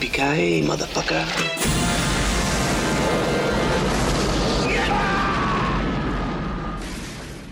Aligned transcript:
Motherfucker. 0.00 1.24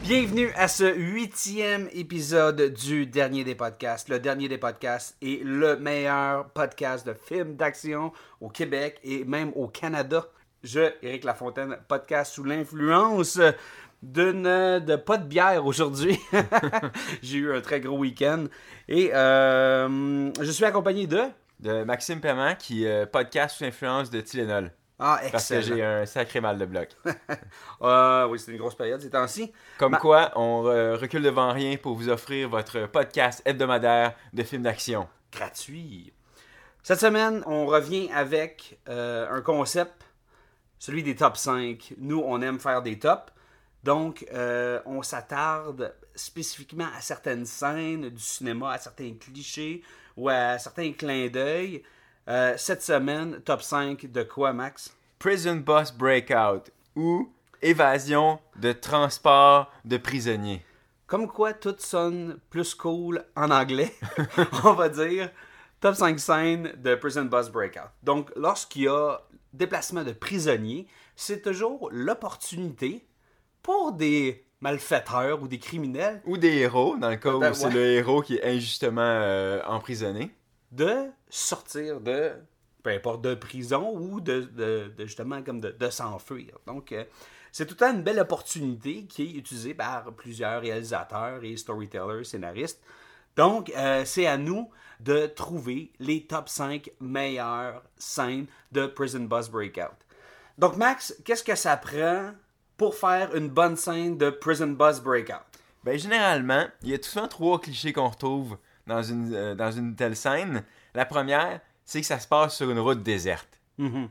Bienvenue 0.04 0.52
à 0.54 0.68
ce 0.68 0.94
huitième 0.94 1.88
épisode 1.92 2.72
du 2.72 3.06
dernier 3.06 3.42
des 3.42 3.56
podcasts. 3.56 4.08
Le 4.08 4.20
dernier 4.20 4.48
des 4.48 4.58
podcasts 4.58 5.16
est 5.20 5.42
le 5.42 5.76
meilleur 5.76 6.48
podcast 6.50 7.04
de 7.04 7.14
films 7.14 7.56
d'action 7.56 8.12
au 8.40 8.48
Québec 8.48 9.00
et 9.02 9.24
même 9.24 9.50
au 9.56 9.66
Canada. 9.66 10.28
Je, 10.62 10.92
Éric 11.02 11.24
Lafontaine, 11.24 11.76
podcast 11.88 12.32
sous 12.32 12.44
l'influence 12.44 13.40
d'une 14.04 14.44
de 14.78 14.94
pas 14.94 15.18
de 15.18 15.26
bière 15.26 15.66
aujourd'hui. 15.66 16.16
J'ai 17.22 17.38
eu 17.38 17.52
un 17.52 17.60
très 17.60 17.80
gros 17.80 17.98
week-end 17.98 18.44
et 18.88 19.10
euh, 19.12 20.30
je 20.40 20.50
suis 20.52 20.64
accompagné 20.64 21.08
de 21.08 21.22
de 21.60 21.84
Maxime 21.84 22.20
Paiement 22.20 22.54
qui 22.54 22.86
euh, 22.86 23.06
podcast 23.06 23.56
sous 23.58 23.64
influence 23.64 24.10
de 24.10 24.20
Tylenol. 24.20 24.72
ah 24.98 25.20
Parce 25.32 25.48
que 25.48 25.54
excellent. 25.54 25.76
j'ai 25.76 25.84
un 25.84 26.06
sacré 26.06 26.40
mal 26.40 26.58
de 26.58 26.66
bloc. 26.66 26.88
Ah 27.80 28.26
oui, 28.28 28.38
c'est 28.38 28.52
une 28.52 28.58
grosse 28.58 28.74
période 28.74 29.00
ces 29.00 29.10
temps-ci. 29.10 29.52
Comme 29.78 29.92
Ma- 29.92 29.98
quoi, 29.98 30.32
on 30.36 30.66
euh, 30.66 30.96
recule 30.96 31.22
devant 31.22 31.52
rien 31.52 31.76
pour 31.76 31.94
vous 31.94 32.08
offrir 32.08 32.48
votre 32.48 32.86
podcast 32.86 33.42
hebdomadaire 33.44 34.14
de 34.32 34.42
films 34.42 34.62
d'action. 34.62 35.08
gratuit. 35.32 36.12
Cette 36.82 37.00
semaine, 37.00 37.42
on 37.46 37.66
revient 37.66 38.08
avec 38.14 38.78
euh, 38.88 39.28
un 39.30 39.40
concept, 39.42 40.04
celui 40.78 41.02
des 41.02 41.16
top 41.16 41.36
5. 41.36 41.94
Nous, 41.98 42.22
on 42.24 42.40
aime 42.42 42.58
faire 42.60 42.80
des 42.82 42.98
tops. 42.98 43.32
Donc, 43.82 44.26
on 44.84 45.02
s'attarde 45.02 45.94
spécifiquement 46.16 46.88
à 46.96 47.00
certaines 47.00 47.44
scènes 47.46 48.08
du 48.10 48.20
cinéma, 48.22 48.72
à 48.72 48.78
certains 48.78 49.12
clichés 49.14 49.82
ou 50.16 50.28
à 50.28 50.58
certains 50.58 50.92
clins 50.92 51.28
d'œil. 51.28 51.82
Euh, 52.28 52.54
cette 52.56 52.82
semaine, 52.82 53.40
top 53.44 53.62
5 53.62 54.10
de 54.10 54.22
quoi, 54.22 54.52
Max? 54.52 54.94
Prison 55.18 55.56
Boss 55.56 55.92
Breakout 55.92 56.70
ou 56.94 57.30
Évasion 57.62 58.38
de 58.56 58.72
transport 58.72 59.72
de 59.84 59.96
prisonniers. 59.96 60.64
Comme 61.06 61.28
quoi, 61.28 61.52
tout 61.52 61.76
sonne 61.78 62.38
plus 62.50 62.74
cool 62.74 63.24
en 63.36 63.50
anglais, 63.50 63.94
on 64.64 64.72
va 64.72 64.88
dire. 64.88 65.30
Top 65.80 65.94
5 65.94 66.18
scènes 66.18 66.72
de 66.76 66.94
Prison 66.94 67.24
Bus 67.24 67.48
Breakout. 67.48 67.90
Donc, 68.02 68.30
lorsqu'il 68.34 68.82
y 68.82 68.88
a 68.88 69.20
déplacement 69.52 70.04
de 70.04 70.12
prisonniers, 70.12 70.86
c'est 71.14 71.42
toujours 71.42 71.88
l'opportunité 71.92 73.06
pour 73.62 73.92
des 73.92 74.45
malfaiteurs 74.70 75.40
ou 75.42 75.46
des 75.48 75.58
criminels 75.58 76.20
Ou 76.24 76.36
des 76.38 76.56
héros, 76.58 76.96
dans 76.96 77.10
le 77.10 77.16
cas 77.16 77.32
où 77.34 77.38
Ben, 77.40 77.54
c'est 77.54 77.66
ouais. 77.66 77.72
le 77.74 77.84
héros 77.86 78.20
qui 78.22 78.36
est 78.36 78.44
injustement 78.44 79.00
euh, 79.02 79.62
emprisonné. 79.66 80.32
de 80.72 81.06
sortir 81.30 82.00
de, 82.00 82.32
peu 82.82 82.90
importe, 82.90 83.22
de 83.22 83.34
prison 83.34 83.92
ou 83.96 84.20
de, 84.20 84.40
de- 84.40 84.92
de 84.96 85.06
justement 85.06 85.42
comme 85.42 85.60
de, 85.60 85.70
de 85.70 85.88
s'enfuir. 85.90 86.58
Donc, 86.66 86.90
euh, 86.92 87.04
c'est 87.52 87.64
tout 87.66 87.74
le 87.74 87.78
temps 87.86 87.92
une 87.94 88.02
belle 88.02 88.18
opportunité 88.18 89.04
qui 89.04 89.22
est 89.22 89.38
utilisée 89.38 89.72
par 89.74 90.12
plusieurs 90.12 90.60
réalisateurs 90.60 91.42
et 91.44 91.56
storytellers, 91.56 92.24
scénaristes. 92.24 92.82
Donc, 93.36 93.70
euh, 93.76 94.02
c'est 94.04 94.26
à 94.26 94.36
nous 94.36 94.68
de 95.00 95.26
trouver 95.26 95.92
les 96.00 96.22
top 96.26 96.48
5 96.48 96.90
meilleures 97.00 97.82
scènes 97.96 98.46
de 98.72 98.86
Prison 98.86 99.20
Bus 99.20 99.48
Breakout. 99.48 99.94
Donc, 100.58 100.76
Max, 100.76 101.14
qu'est-ce 101.24 101.44
que 101.44 101.54
ça 101.54 101.76
prend 101.76 102.32
pour 102.76 102.94
faire 102.94 103.34
une 103.34 103.48
bonne 103.48 103.76
scène 103.76 104.16
de 104.18 104.30
Prison 104.30 104.68
Bus 104.68 105.00
Breakout? 105.00 105.42
Ben, 105.84 105.98
généralement, 105.98 106.66
il 106.82 106.90
y 106.90 106.94
a 106.94 106.98
tout 106.98 107.08
souvent 107.08 107.28
trois 107.28 107.60
clichés 107.60 107.92
qu'on 107.92 108.08
retrouve 108.08 108.56
dans 108.86 109.02
une, 109.02 109.32
euh, 109.34 109.54
dans 109.54 109.70
une 109.70 109.94
telle 109.94 110.16
scène. 110.16 110.64
La 110.94 111.04
première, 111.06 111.60
c'est 111.84 112.00
que 112.00 112.06
ça 112.06 112.18
se 112.18 112.26
passe 112.28 112.56
sur 112.56 112.70
une 112.70 112.78
route 112.80 113.02
déserte. 113.02 113.60
Mhm. 113.78 114.08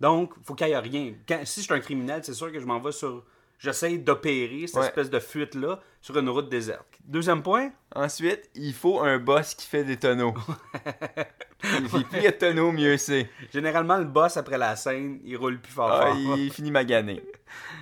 Donc, 0.00 0.34
faut 0.44 0.54
qu'il 0.54 0.66
n'y 0.66 0.72
ait 0.74 0.78
rien. 0.78 1.14
Quand- 1.26 1.40
si 1.44 1.60
je 1.60 1.64
suis 1.66 1.74
un 1.74 1.80
criminel, 1.80 2.22
c'est 2.22 2.34
sûr 2.34 2.52
que 2.52 2.60
je 2.60 2.66
m'en 2.66 2.78
vais 2.80 2.92
sur. 2.92 3.24
J'essaie 3.58 3.96
d'opérer 3.96 4.66
cette 4.66 4.76
Ouais. 4.76 4.86
espèce 4.86 5.08
de 5.08 5.18
fuite-là 5.18 5.80
sur 6.02 6.18
une 6.18 6.28
route 6.28 6.48
déserte. 6.50 6.86
Deuxième 7.04 7.42
point, 7.42 7.70
Ensuite, 7.94 8.50
il 8.54 8.74
faut 8.74 9.00
un 9.00 9.18
boss 9.18 9.54
qui 9.54 9.66
fait 9.66 9.82
des 9.84 9.96
tonneaux. 9.96 10.34
Puis 11.58 12.04
plus 12.04 12.18
il 12.18 12.22
y 12.22 12.26
a 12.26 12.32
de 12.32 12.36
tonneaux, 12.36 12.72
mieux 12.72 12.96
c'est. 12.96 13.30
généralement, 13.52 13.96
le 13.96 14.04
boss, 14.04 14.36
après 14.36 14.58
la 14.58 14.76
scène, 14.76 15.20
il 15.24 15.36
roule 15.36 15.58
plus 15.58 15.72
fort. 15.72 15.90
Ah, 15.90 16.12
fort. 16.12 16.36
il 16.38 16.50
finit 16.52 16.70
magané. 16.70 17.22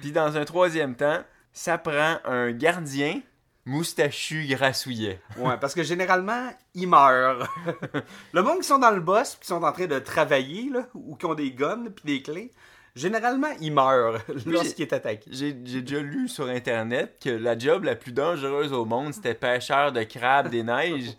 Puis 0.00 0.12
dans 0.12 0.36
un 0.36 0.44
troisième 0.44 0.94
temps, 0.94 1.22
ça 1.52 1.78
prend 1.78 2.18
un 2.24 2.52
gardien 2.52 3.20
moustachu 3.66 4.46
grassouillet. 4.46 5.20
Ouais, 5.38 5.56
parce 5.58 5.74
que 5.74 5.82
généralement, 5.82 6.50
ils 6.74 6.86
meurent. 6.88 7.48
le 8.32 8.42
monde 8.42 8.58
qui 8.58 8.66
sont 8.66 8.78
dans 8.78 8.90
le 8.90 9.00
boss, 9.00 9.36
qui 9.40 9.46
sont 9.46 9.62
en 9.62 9.72
train 9.72 9.86
de 9.86 9.98
travailler, 9.98 10.68
là, 10.70 10.86
ou 10.94 11.16
qui 11.16 11.26
ont 11.26 11.34
des 11.34 11.52
guns, 11.52 11.86
puis 11.94 12.04
des 12.04 12.22
clés, 12.22 12.52
généralement, 12.96 13.48
ils 13.60 13.72
meurent 13.72 14.20
lorsqu'il 14.46 14.82
est 14.82 14.92
attaqué. 14.92 15.28
J'ai 15.32 15.52
déjà 15.52 16.00
lu 16.00 16.28
sur 16.28 16.46
internet 16.46 17.16
que 17.22 17.30
la 17.30 17.58
job 17.58 17.84
la 17.84 17.96
plus 17.96 18.12
dangereuse 18.12 18.72
au 18.72 18.84
monde, 18.84 19.12
c'était 19.14 19.34
pêcheur 19.34 19.92
de 19.92 20.02
crabes 20.04 20.48
des 20.50 20.62
neiges. 20.62 21.10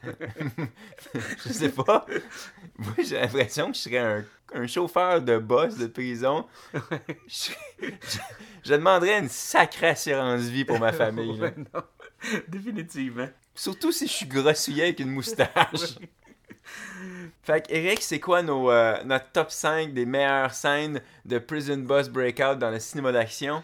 je 1.45 1.49
sais 1.53 1.69
pas. 1.69 2.05
Moi, 2.77 2.93
j'ai 2.99 3.19
l'impression 3.19 3.71
que 3.71 3.77
je 3.77 3.81
serais 3.81 3.97
un, 3.97 4.25
un 4.53 4.67
chauffeur 4.67 5.21
de 5.21 5.37
boss 5.37 5.77
de 5.77 5.87
prison. 5.87 6.45
Je, 6.73 6.79
serais- 7.27 7.57
je- 7.81 8.19
je 8.63 8.71
demanderais 8.73 9.19
une 9.19 9.29
sacrée 9.29 9.89
assurance 9.89 10.41
vie 10.41 10.65
pour 10.65 10.79
ma 10.79 10.91
famille. 10.93 11.39
Ouais, 11.39 11.53
non. 11.57 11.81
Définitivement. 12.47 13.27
Surtout 13.53 13.91
si 13.91 14.07
je 14.07 14.11
suis 14.13 14.25
grossouillet 14.25 14.83
avec 14.83 14.99
une 14.99 15.11
moustache. 15.11 15.97
Fait 17.43 17.67
que, 17.67 17.73
Eric, 17.73 18.01
c'est 18.01 18.19
quoi 18.19 18.41
nos, 18.41 18.71
euh, 18.71 18.95
notre 19.05 19.31
top 19.31 19.51
5 19.51 19.93
des 19.93 20.05
meilleures 20.05 20.53
scènes 20.53 21.01
de 21.25 21.37
Prison 21.39 21.77
Boss 21.77 22.09
Breakout 22.09 22.55
dans 22.55 22.71
le 22.71 22.79
cinéma 22.79 23.11
d'action? 23.11 23.63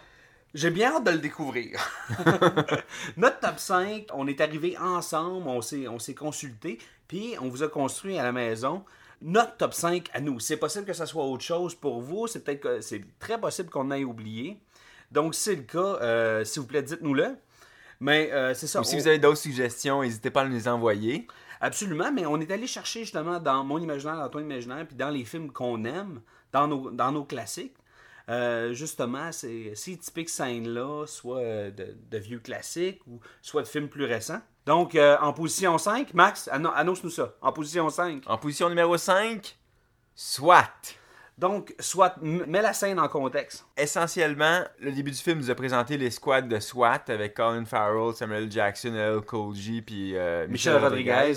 J'ai 0.54 0.70
bien 0.70 0.94
hâte 0.96 1.06
de 1.06 1.12
le 1.12 1.18
découvrir. 1.20 1.80
Notre 3.18 3.40
top 3.40 3.58
5, 3.58 4.08
on 4.14 4.28
est 4.28 4.42
arrivé 4.42 4.78
ensemble, 4.78 5.48
on 5.48 5.62
s'est, 5.62 5.88
on 5.88 5.98
s'est 5.98 6.14
consulté, 6.14 6.78
puis 7.08 7.36
on 7.42 7.48
vous 7.48 7.64
a 7.64 7.70
construit 7.70 8.20
à 8.20 8.24
la 8.24 8.32
maison 8.32 8.84
notre 9.24 9.56
top 9.56 9.74
5 9.74 10.10
à 10.14 10.20
nous. 10.20 10.40
C'est 10.40 10.58
possible 10.58 10.84
que 10.84 10.94
ça 10.94 11.06
soit 11.06 11.24
autre 11.24 11.44
chose 11.44 11.76
pour 11.76 12.02
vous, 12.02 12.26
c'est 12.28 12.44
peut-être 12.44 12.60
que 12.62 12.82
c'est 12.82 13.02
très 13.20 13.40
possible 13.40 13.70
qu'on 13.70 13.92
ait 13.92 14.04
oublié. 14.04 14.58
Donc, 15.12 15.36
si 15.36 15.42
c'est 15.42 15.56
le 15.56 15.62
cas, 15.62 15.78
euh, 16.02 16.44
s'il 16.44 16.64
vous 16.64 16.68
plaît, 16.68 16.82
dites-nous-le. 16.82 17.36
Mais 18.00 18.32
euh, 18.32 18.56
c'est 18.56 18.66
ça. 18.66 18.82
Ou 18.82 18.84
si 18.84 18.96
on- 18.96 18.98
vous 18.98 19.08
avez 19.08 19.20
d'autres 19.20 19.38
suggestions, 19.38 20.02
n'hésitez 20.02 20.32
pas 20.32 20.42
à 20.42 20.46
nous 20.46 20.54
les 20.56 20.68
envoyer. 20.68 21.28
Absolument, 21.62 22.12
mais 22.12 22.26
on 22.26 22.40
est 22.42 22.52
allé 22.52 22.66
chercher 22.68 23.02
justement 23.02 23.40
dans 23.40 23.64
mon 23.64 23.78
imaginaire, 23.78 24.18
dans 24.18 24.30
ton 24.30 24.40
imaginaire, 24.40 24.86
puis 24.88 24.96
dans 24.96 25.10
les 25.12 25.24
films 25.24 25.52
qu'on 25.52 25.86
aime, 25.86 26.22
dans 26.52 26.68
nos, 26.68 26.90
dans 26.92 27.12
nos 27.12 27.24
classiques. 27.24 27.76
Euh, 28.30 28.74
justement, 28.74 29.32
ces, 29.32 29.74
ces 29.76 29.98
typiques 29.98 30.30
scènes-là, 30.30 31.06
soit 31.06 31.40
euh, 31.40 31.72
de, 31.72 32.18
vieux 32.18 32.40
classiques 32.40 33.00
ou 33.08 33.20
soit 33.42 33.62
de 33.64 33.68
films 33.68 33.90
plus 33.90 34.06
récents. 34.06 34.42
Donc, 34.66 34.96
euh, 34.96 35.18
en 35.22 35.34
position 35.34 35.78
5, 35.78 36.14
Max, 36.14 36.48
anno- 36.52 36.72
annonce-nous 36.76 37.10
ça. 37.10 37.36
En 37.42 37.52
position 37.52 37.90
5. 37.90 38.24
En 38.28 38.38
position 38.38 38.70
numéro 38.70 38.98
5, 38.98 39.58
SWAT. 40.16 40.66
Donc, 41.42 41.74
m- 42.22 42.46
mets 42.48 42.62
la 42.62 42.72
scène 42.72 43.00
en 43.00 43.08
contexte. 43.08 43.66
Essentiellement, 43.76 44.64
le 44.80 44.92
début 44.92 45.10
du 45.10 45.18
film 45.18 45.40
nous 45.40 45.50
a 45.50 45.56
présenté 45.56 45.98
les 45.98 46.12
squads 46.12 46.44
de 46.44 46.60
SWAT 46.60 47.02
avec 47.10 47.34
Colin 47.34 47.66
Farrell, 47.66 48.14
Samuel 48.14 48.50
Jackson, 48.52 48.94
L. 48.94 49.20
G, 49.56 49.82
puis 49.82 50.16
euh, 50.16 50.48
Michel 50.48 50.78
Rodriguez. 50.78 51.34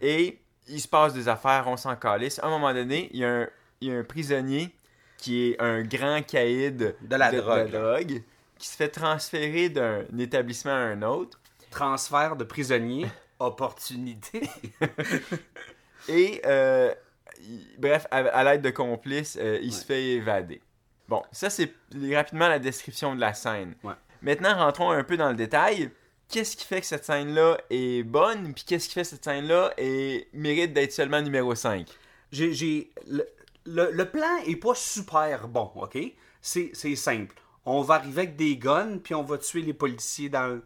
Et 0.00 0.40
il 0.68 0.80
se 0.80 0.88
passe 0.88 1.14
des 1.14 1.28
affaires, 1.28 1.64
on 1.68 1.76
s'en 1.76 1.94
calisse. 1.94 2.40
À 2.40 2.46
un 2.46 2.50
moment 2.50 2.74
donné, 2.74 3.08
il 3.12 3.20
y 3.20 3.24
a 3.24 3.30
un, 3.42 3.48
il 3.80 3.88
y 3.88 3.92
a 3.94 3.98
un 3.98 4.02
prisonnier 4.04 4.74
qui 5.16 5.50
est 5.50 5.60
un 5.62 5.82
grand 5.82 6.20
caïd 6.26 6.96
De 7.00 7.16
la 7.16 7.30
drogue. 7.30 7.70
drogue, 7.70 8.22
qui 8.58 8.66
se 8.66 8.76
fait 8.76 8.88
transférer 8.88 9.68
d'un 9.68 10.02
établissement 10.18 10.72
à 10.72 10.74
un 10.90 11.02
autre. 11.02 11.38
Transfert 11.70 12.34
de 12.34 12.42
prisonnier, 12.42 13.06
opportunité. 13.38 14.50
Et, 16.08 16.40
euh, 16.46 16.92
il- 17.42 17.76
bref, 17.78 18.06
à, 18.10 18.18
à 18.18 18.44
l'aide 18.44 18.62
de 18.62 18.70
complices, 18.70 19.36
euh, 19.40 19.58
il 19.62 19.72
se 19.72 19.84
fait 19.84 20.04
évader. 20.14 20.60
Bon, 21.08 21.22
ça 21.32 21.50
c'est 21.50 21.72
rapidement 22.12 22.48
la 22.48 22.58
description 22.58 23.14
de 23.14 23.20
la 23.20 23.32
scène. 23.34 23.74
Ouais. 23.84 23.94
Maintenant, 24.22 24.56
rentrons 24.56 24.90
un 24.90 25.04
peu 25.04 25.16
dans 25.16 25.28
le 25.30 25.36
détail. 25.36 25.90
Qu'est-ce 26.28 26.56
qui 26.56 26.64
fait 26.66 26.80
que 26.80 26.86
cette 26.86 27.04
scène-là 27.04 27.58
est 27.70 28.02
bonne, 28.02 28.52
puis 28.52 28.64
qu'est-ce 28.64 28.88
qui 28.88 28.94
fait 28.94 29.02
que 29.02 29.06
cette 29.08 29.24
scène-là 29.24 29.72
est... 29.76 30.26
mérite 30.32 30.72
d'être 30.72 30.90
seulement 30.92 31.22
numéro 31.22 31.54
5? 31.54 31.86
j'ai, 32.32 32.90
le, 33.06 33.24
le- 33.64 33.90
le 33.92 34.04
plan 34.10 34.36
est 34.46 34.56
pas 34.56 34.74
super 34.74 35.46
bon, 35.46 35.70
ok? 35.76 35.96
C'est, 36.42 36.72
simple. 36.96 37.34
On 37.64 37.82
va 37.82 37.94
arriver 37.96 38.22
avec 38.22 38.36
des 38.36 38.56
guns, 38.56 38.98
puis 38.98 39.14
on 39.14 39.22
va 39.22 39.38
tuer 39.38 39.62
les 39.62 39.72
policiers 39.74 40.28
dans, 40.28 40.48
le- 40.48 40.64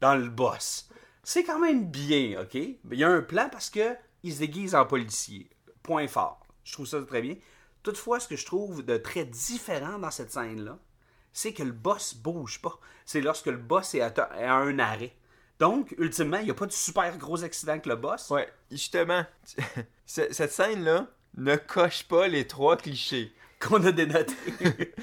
dans 0.00 0.14
le 0.14 0.28
boss. 0.28 0.88
C'est 1.24 1.42
quand 1.44 1.58
même 1.58 1.86
bien, 1.90 2.40
ok? 2.42 2.54
Il 2.54 2.78
y 2.92 3.02
a 3.04 3.08
un 3.08 3.22
plan 3.22 3.48
parce 3.50 3.68
que 3.70 3.96
il 4.22 4.32
se 4.32 4.38
déguise 4.40 4.74
en 4.76 4.84
policier. 4.86 5.48
Point 5.90 6.06
fort. 6.06 6.38
Je 6.62 6.72
trouve 6.72 6.86
ça 6.86 7.02
très 7.02 7.20
bien. 7.20 7.34
Toutefois, 7.82 8.20
ce 8.20 8.28
que 8.28 8.36
je 8.36 8.46
trouve 8.46 8.84
de 8.84 8.96
très 8.96 9.24
différent 9.24 9.98
dans 9.98 10.12
cette 10.12 10.30
scène-là, 10.30 10.78
c'est 11.32 11.52
que 11.52 11.64
le 11.64 11.72
boss 11.72 12.14
bouge 12.14 12.62
pas. 12.62 12.78
C'est 13.04 13.20
lorsque 13.20 13.46
le 13.46 13.56
boss 13.56 13.96
est 13.96 14.00
à, 14.00 14.14
un 14.54 14.78
arrêt. 14.78 15.12
Donc, 15.58 15.92
ultimement, 15.98 16.36
il 16.36 16.44
n'y 16.44 16.50
a 16.52 16.54
pas 16.54 16.66
de 16.66 16.72
super 16.72 17.18
gros 17.18 17.42
accident 17.42 17.72
avec 17.72 17.86
le 17.86 17.96
boss. 17.96 18.30
Ouais, 18.30 18.48
justement, 18.70 19.24
ce- 20.06 20.32
cette 20.32 20.52
scène-là 20.52 21.08
ne 21.36 21.56
coche 21.56 22.04
pas 22.04 22.28
les 22.28 22.46
trois 22.46 22.76
clichés. 22.76 23.32
Qu'on 23.58 23.84
a 23.84 23.90
dénoté. 23.90 24.34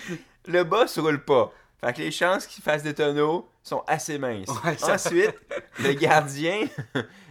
Le 0.48 0.64
boss 0.64 0.98
roule 1.00 1.22
pas. 1.26 1.52
Fait 1.82 1.92
que 1.92 2.00
les 2.00 2.12
chances 2.12 2.48
qu'il 2.48 2.64
fasse 2.64 2.82
des 2.82 2.94
tonneaux 2.94 3.50
sont 3.62 3.84
assez 3.88 4.18
minces. 4.18 4.48
Ouais, 4.64 4.78
ça- 4.78 4.94
Ensuite, 4.94 5.36
le 5.80 5.92
gardien, 5.92 6.66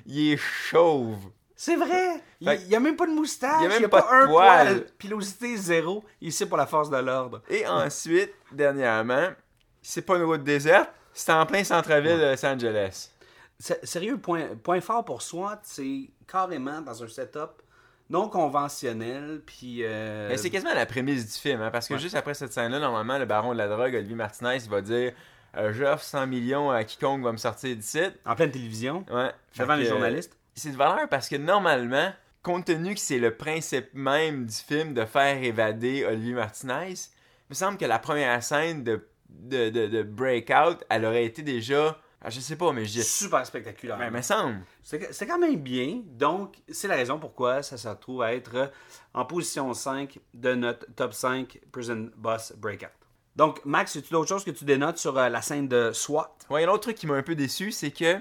il 0.05 0.33
est 0.33 0.37
chauve. 0.37 1.31
C'est 1.59 1.77
vrai! 1.77 2.23
Il 2.41 2.51
n'y 2.69 2.75
a 2.77 2.81
même 2.81 2.97
pas 2.97 3.07
de 3.07 3.13
moustache, 3.13 3.61
Il 3.61 3.63
y 3.63 3.65
il 3.65 3.73
a 3.73 3.75
n'y 3.77 3.81
même 3.81 3.85
a, 3.87 3.89
pas, 3.89 4.03
pas 4.03 4.19
de 4.21 4.25
un 4.25 4.27
poil. 4.29 4.67
poil. 4.67 4.87
Pilosité 4.99 5.57
zéro, 5.57 6.05
ici 6.21 6.45
pour 6.47 6.59
la 6.59 6.67
force 6.67 6.91
de 6.91 6.99
l'ordre. 6.99 7.41
Et 7.49 7.67
ensuite, 7.67 8.31
dernièrement, 8.53 9.29
c'est 9.81 10.03
pas 10.03 10.17
une 10.17 10.25
route 10.25 10.45
déserte, 10.45 10.91
c'est 11.15 11.33
en 11.33 11.47
plein 11.47 11.65
centre-ville 11.65 12.19
de 12.19 12.31
Los 12.33 12.45
Angeles. 12.47 13.11
Sérieux, 13.59 14.19
point, 14.19 14.49
point 14.63 14.83
fort 14.83 15.03
pour 15.05 15.23
SWAT, 15.23 15.61
c'est 15.63 16.11
carrément 16.31 16.83
dans 16.83 17.03
un 17.03 17.09
setup 17.09 17.63
non 18.11 18.29
conventionnel, 18.29 19.41
puis... 19.47 19.79
euh, 19.83 20.29
Mais 20.29 20.37
c'est 20.37 20.51
quasiment 20.51 20.75
la 20.75 20.85
prémisse 20.87 21.25
du 21.35 21.41
film, 21.41 21.63
hein, 21.63 21.71
parce 21.73 21.89
que 21.89 21.95
Ouais. 21.95 21.99
juste 22.01 22.15
après 22.17 22.35
cette 22.35 22.53
scène-là, 22.53 22.79
normalement, 22.79 23.19
le 23.19 23.25
baron 23.25 23.53
de 23.53 23.59
la 23.59 23.67
drogue, 23.67 23.95
Olivier 23.95 24.15
Martinez, 24.15 24.59
il 24.63 24.71
va 24.71 24.81
dire 24.83 25.13
euh, 25.57 25.73
J'offre 25.73 26.05
100 26.05 26.27
millions 26.27 26.71
à 26.71 26.85
quiconque 26.85 27.25
va 27.25 27.33
me 27.33 27.37
sortir 27.39 27.75
d'ici. 27.75 28.03
En 28.27 28.35
pleine 28.37 28.51
télévision, 28.51 29.05
Ouais. 29.11 29.31
Devant 29.59 29.75
les 29.75 29.87
euh, 29.87 29.89
journalistes. 29.89 30.36
C'est 30.57 30.71
de 30.71 30.77
valeur 30.77 31.09
parce 31.11 31.29
que 31.29 31.37
normalement, 31.37 32.13
compte 32.43 32.65
tenu 32.65 32.95
que 32.95 33.01
c'est 33.01 33.19
le 33.19 33.37
principe 33.37 33.89
même 33.93 34.47
du 34.47 34.55
film 34.57 34.95
de 34.95 35.05
faire 35.05 35.43
évader 35.43 36.05
Olivier 36.07 36.33
Martinez, 36.35 36.93
il 36.93 37.51
me 37.51 37.55
semble 37.55 37.77
que 37.79 37.85
la 37.85 37.99
première 37.99 38.43
scène 38.43 38.83
de, 38.83 39.07
de, 39.29 39.69
de, 39.69 39.87
de 39.87 40.03
Breakout, 40.03 40.83
elle 40.89 41.05
aurait 41.05 41.27
été 41.27 41.43
déjà. 41.43 42.01
ah, 42.23 42.31
Je 42.31 42.41
sais 42.41 42.57
pas, 42.57 42.73
mais 42.73 42.87
je 42.87 42.93
dis. 42.93 43.03
Super 43.05 43.45
spectaculaire. 43.47 43.99
Ben, 43.99 44.07
il 44.07 44.13
me 44.13 44.23
semble. 44.23 44.63
C'est 44.83 45.27
quand 45.27 45.39
même 45.39 45.57
bien. 45.61 46.01
Donc, 46.07 46.57
c'est 46.71 46.89
la 46.89 46.97
raison 46.97 47.19
pourquoi 47.19 47.63
ça 47.63 47.77
se 47.77 47.87
retrouve 47.87 48.23
à 48.23 48.33
être 48.35 48.73
en 49.13 49.27
position 49.27 49.75
5 49.75 50.19
de 50.33 50.55
notre 50.55 50.87
top 50.95 51.13
5 51.13 51.61
Prison 51.71 52.11
Boss 52.17 52.55
Breakout. 52.57 52.89
Donc, 53.37 53.63
Max, 53.67 53.95
as-tu 53.97 54.11
d'autres 54.11 54.31
choses 54.31 54.45
que 54.45 54.51
tu 54.51 54.65
dénotes 54.65 54.97
sur 54.97 55.19
euh, 55.19 55.29
la 55.29 55.43
scène 55.43 55.69
de 55.69 55.93
SWAT? 55.93 56.35
Ouais, 56.49 56.65
un 56.65 56.69
autre 56.69 56.81
truc 56.85 56.97
qui 56.97 57.07
m'a 57.07 57.17
un 57.17 57.23
peu 57.23 57.35
déçu, 57.35 57.71
c'est 57.71 57.91
que 57.91 58.19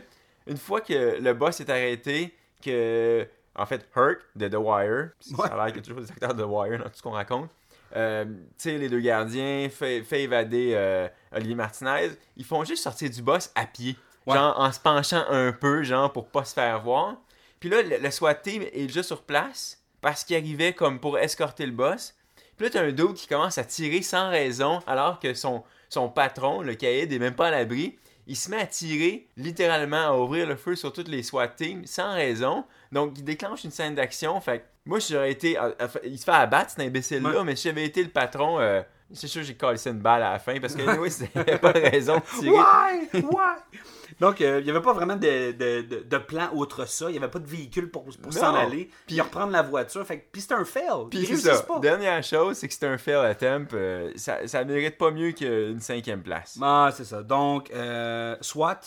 une 0.47 0.57
fois 0.57 0.81
que 0.81 1.19
le 1.19 1.33
boss 1.33 1.59
est 1.59 1.69
arrêté, 1.69 2.33
que 2.63 3.27
en 3.56 3.65
fait 3.65 3.88
Hurt 3.95 4.19
de 4.36 4.47
The 4.47 4.56
Wire, 4.56 5.09
Ouais. 5.38 5.47
ça 5.47 5.53
a 5.53 5.56
l'air 5.57 5.68
qu'il 5.68 5.77
y 5.77 5.80
a 5.80 5.81
toujours 5.83 6.01
des 6.01 6.12
acteurs 6.12 6.33
de 6.33 6.44
The 6.44 6.47
Wire 6.47 6.77
dans 6.80 6.86
tout 6.86 6.95
ce 6.95 7.01
qu'on 7.01 7.12
raconte. 7.12 7.50
euh, 7.95 8.25
tu 8.25 8.33
sais, 8.57 8.77
les 8.77 8.89
deux 8.89 9.00
gardiens 9.00 9.69
fait, 9.69 10.01
fait 10.03 10.24
évader 10.24 10.71
euh, 10.75 11.07
Olivier 11.31 11.56
Martinez. 11.56 12.12
Ils 12.36 12.44
font 12.44 12.63
juste 12.65 12.83
sortir 12.83 13.09
du 13.09 13.21
boss 13.21 13.51
à 13.56 13.65
pied. 13.65 13.95
Ouais. 14.25 14.36
Genre 14.36 14.59
en 14.59 14.71
se 14.71 14.80
penchant 14.80 15.24
un 15.30 15.51
peu, 15.53 15.83
genre 15.83 16.12
pour 16.12 16.27
pas 16.27 16.44
se 16.44 16.53
faire 16.53 16.81
voir. 16.81 17.15
Puis 17.59 17.69
là, 17.69 17.81
le, 17.81 17.98
le 17.98 18.12
SWAT 18.12 18.36
team 18.36 18.63
est 18.63 18.88
déjà 18.88 19.03
sur 19.03 19.21
place 19.24 19.81
parce 20.01 20.24
qu'il 20.24 20.36
arrivait 20.36 20.74
comme 20.74 21.00
pour 21.00 21.18
escorter 21.18 21.65
le 21.65 21.71
boss. 21.71 22.13
Puis 22.57 22.65
là, 22.65 22.71
t'as 22.71 22.81
un 22.83 22.91
dude 22.91 23.13
qui 23.13 23.27
commence 23.27 23.57
à 23.57 23.63
tirer 23.63 24.01
sans 24.01 24.30
raison 24.30 24.80
alors 24.88 25.19
que 25.19 25.33
son, 25.33 25.63
son 25.89 26.09
patron, 26.09 26.62
le 26.62 26.74
caïd, 26.75 27.12
est 27.13 27.19
même 27.19 27.36
pas 27.36 27.48
à 27.48 27.51
l'abri. 27.51 27.98
Il 28.27 28.36
se 28.36 28.50
met 28.50 28.57
à 28.62 28.66
tirer, 28.66 29.27
littéralement, 29.38 30.07
à 30.07 30.13
ouvrir 30.18 30.48
le 30.48 30.56
feu 30.56 30.75
sur 30.75 30.92
toutes 30.92 31.07
les 31.07 31.22
SWAT 31.24 31.50
teams 31.50 31.86
sans 31.86 32.13
raison. 32.13 32.66
Donc, 32.92 33.13
il 33.18 33.24
déclenche 33.24 33.63
une 33.63 33.72
scène 33.72 33.94
d'action. 33.95 34.39
Fait 34.42 34.60
que 34.60 34.63
moi, 34.86 34.98
j'aurais 35.00 35.31
été. 35.31 35.57
à- 35.57 35.66
à- 35.80 35.88
il 36.04 36.18
se 36.18 36.24
fait 36.25 36.31
abattre, 36.31 36.72
cet 36.72 36.80
imbécile-là, 36.80 37.30
Ouais. 37.39 37.44
mais 37.44 37.56
si 37.56 37.68
j'avais 37.68 37.86
été 37.86 38.01
le 38.04 38.10
patron, 38.10 38.60
euh, 38.60 38.81
c'est 39.13 39.27
sûr 39.27 39.42
que 39.42 39.48
j'ai 39.48 39.56
collé 39.56 39.77
une 39.86 40.00
balle 40.00 40.24
à 40.24 40.31
la 40.33 40.39
fin 40.39 40.60
parce 40.60 40.75
que, 40.75 40.98
oui, 41.00 41.12
c'était 41.12 41.57
pas 41.60 41.74
de 41.74 41.80
raison 41.80 42.16
de 42.18 42.39
tirer. 42.39 42.56
Ouais! 43.13 43.22
Ouais! 43.22 43.81
Donc, 44.19 44.39
euh, 44.39 44.59
il 44.59 44.63
n'y 44.63 44.69
avait 44.69 44.81
pas 44.81 44.94
vraiment 44.94 45.15
de, 45.17 45.51
de, 45.51 45.81
de, 45.81 46.03
de 46.03 46.17
plan 46.17 46.50
outre 46.53 46.88
ça. 46.88 47.07
Il 47.09 47.13
n'y 47.13 47.17
avait 47.17 47.27
pas 47.27 47.39
de 47.39 47.47
véhicule 47.47 47.91
pour, 47.91 48.06
s'en 48.31 48.56
aller. 48.56 48.89
Puis 49.07 49.19
reprendre 49.19 49.51
la 49.51 49.62
voiture. 49.62 50.06
Fait 50.06 50.25
puis 50.31 50.41
c'était 50.41 50.53
un 50.53 50.63
fail. 50.65 51.07
Puis 51.09 51.25
c'est 51.25 51.35
ça. 51.38 51.62
pas. 51.63 51.79
Dernière 51.79 52.23
chose, 52.23 52.57
c'est 52.57 52.67
que 52.67 52.73
c'est 52.73 52.88
un 52.88 52.97
fail 52.97 53.25
attempt. 53.25 53.73
euh, 53.73 54.12
ça, 54.15 54.47
ça 54.47 54.63
mérite 54.63 54.97
pas 54.97 55.12
mieux 55.12 55.31
qu'une 55.33 55.81
cinquième 55.81 56.21
place. 56.23 56.57
Ah, 56.62 56.91
c'est 56.95 57.03
ça. 57.06 57.23
Donc, 57.23 57.69
euh, 57.71 58.35
SWAT, 58.41 58.79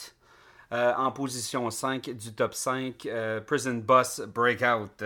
en 0.71 1.11
position 1.13 1.71
5 1.71 2.11
du 2.11 2.33
top 2.35 2.55
5, 2.55 3.07
euh, 3.07 3.41
Prison 3.41 3.75
Boss 3.85 4.21
Breakout. 4.21 5.05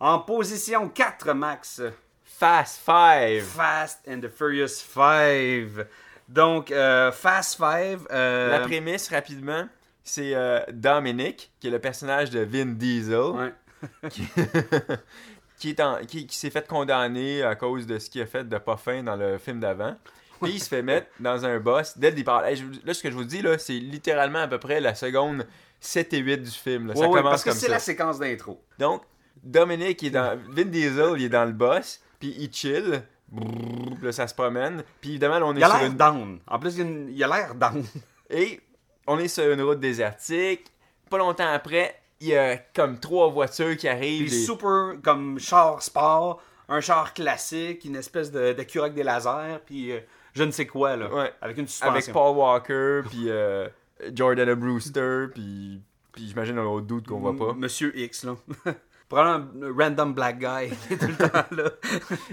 En 0.00 0.18
position 0.20 0.88
4, 0.88 1.32
Max, 1.32 1.80
Fast 2.22 2.80
Five. 2.84 3.42
Fast 3.44 4.00
and 4.08 4.20
the 4.20 4.28
Furious 4.28 4.68
5. 4.68 5.86
Donc, 6.28 6.70
euh, 6.70 7.10
Fast 7.12 7.58
5. 7.58 7.98
euh, 8.10 8.50
La 8.50 8.60
prémisse, 8.60 9.08
rapidement, 9.10 9.66
c'est 10.04 10.34
euh, 10.34 10.60
Dominic, 10.72 11.50
qui 11.60 11.68
est 11.68 11.70
le 11.70 11.78
personnage 11.78 12.30
de 12.30 12.40
Vin 12.40 12.66
Diesel, 12.66 13.18
ouais. 13.18 13.52
qui, 14.10 14.22
qui 15.58 15.70
est 15.70 15.80
en- 15.80 16.04
qui, 16.06 16.26
qui 16.26 16.36
s'est 16.36 16.50
fait 16.50 16.66
condamner 16.66 17.42
à 17.42 17.54
cause 17.54 17.86
de 17.86 17.98
ce 17.98 18.10
qu'il 18.10 18.20
a 18.22 18.26
fait 18.26 18.44
de 18.48 18.58
pas 18.58 18.76
fin 18.76 19.02
dans 19.02 19.16
le 19.16 19.38
film 19.38 19.60
d'avant. 19.60 19.96
Puis 20.42 20.52
il 20.52 20.62
se 20.62 20.68
fait 20.68 20.82
mettre 20.82 21.08
dans 21.18 21.44
un 21.44 21.58
boss 21.58 21.98
dès 21.98 22.10
le 22.10 22.16
départ. 22.16 22.44
Hey, 22.46 22.56
je 22.56 22.64
vous- 22.64 22.72
là, 22.84 22.94
ce 22.94 23.02
que 23.02 23.10
je 23.10 23.14
vous 23.16 23.24
dis, 23.24 23.42
là, 23.42 23.58
c'est 23.58 23.72
littéralement 23.72 24.38
à 24.40 24.46
peu 24.48 24.58
près 24.58 24.80
la 24.80 24.94
seconde 24.94 25.44
7 25.80 26.12
et 26.14 26.18
8 26.18 26.38
du 26.42 26.50
film. 26.50 26.88
là. 26.88 26.94
Ça 26.94 27.00
Ouais, 27.00 27.08
commence 27.08 27.22
parce 27.30 27.44
que 27.44 27.48
comme 27.50 27.58
c'est 27.58 27.66
ça. 27.66 27.72
la 27.72 27.78
séquence 27.80 28.18
d'intro. 28.20 28.62
Donc, 28.78 29.02
Dominic, 29.42 30.02
est 30.04 30.10
dans. 30.10 30.38
Vin 30.48 30.64
Diesel, 30.64 31.14
il 31.16 31.24
est 31.24 31.28
dans 31.28 31.44
le 31.44 31.52
boss, 31.52 32.00
puis 32.20 32.34
il 32.38 32.52
chill. 32.52 33.02
Brrr, 33.30 33.96
là, 34.02 34.12
ça 34.12 34.26
se 34.26 34.34
promène. 34.34 34.82
Puis 35.00 35.10
évidemment, 35.10 35.38
là, 35.38 35.46
on 35.46 35.54
est 35.54 35.58
Il 35.60 35.64
a 35.64 35.70
sur 35.78 35.86
une. 35.86 35.96
down. 35.96 36.38
En 36.46 36.58
plus, 36.58 36.76
il, 36.76 36.78
y 36.78 36.82
a 36.82 36.84
une- 36.84 37.08
il 37.10 37.24
a 37.24 37.26
l'air 37.28 37.54
down. 37.54 37.84
Et 38.30 38.60
on 39.06 39.18
est 39.18 39.28
sur 39.28 39.50
une 39.50 39.62
route 39.62 39.80
désertique. 39.80 40.66
Pas 41.10 41.18
longtemps 41.18 41.50
après, 41.50 41.94
il 42.20 42.28
y 42.28 42.36
a 42.36 42.56
comme 42.74 42.98
trois 42.98 43.28
voitures 43.30 43.76
qui 43.76 43.88
arrivent. 43.88 44.30
Super 44.32 44.94
comme 45.02 45.38
char 45.38 45.82
sport, 45.82 46.42
un 46.68 46.80
char 46.80 47.14
classique, 47.14 47.84
une 47.84 47.96
espèce 47.96 48.30
de, 48.30 48.52
de 48.52 48.78
avec 48.80 48.94
des 48.94 49.02
lasers, 49.02 49.60
puis 49.64 49.92
euh, 49.92 50.00
je 50.34 50.44
ne 50.44 50.50
sais 50.50 50.66
quoi, 50.66 50.96
là. 50.96 51.12
Ouais. 51.12 51.32
Avec 51.40 51.56
une 51.58 51.66
suspension. 51.66 51.92
avec 51.94 52.12
Paul 52.12 52.36
Walker, 52.36 53.02
puis 53.08 53.30
euh, 53.30 53.68
Jordana 54.14 54.54
Brewster, 54.54 55.26
puis. 55.32 55.80
Puis 56.12 56.26
j'imagine 56.28 56.58
un 56.58 56.64
autre 56.64 56.86
doute 56.86 57.06
qu'on 57.06 57.20
voit 57.20 57.36
pas. 57.36 57.52
Monsieur 57.54 57.96
X, 57.96 58.24
là. 58.24 58.34
Probablement 59.08 59.66
un 59.66 59.72
random 59.84 60.12
black 60.14 60.38
guy 60.38 60.74
qui 60.88 60.94
est 60.94 60.96
tout 60.98 61.06
le 61.06 61.16
temps 61.16 61.44
là. 61.52 61.70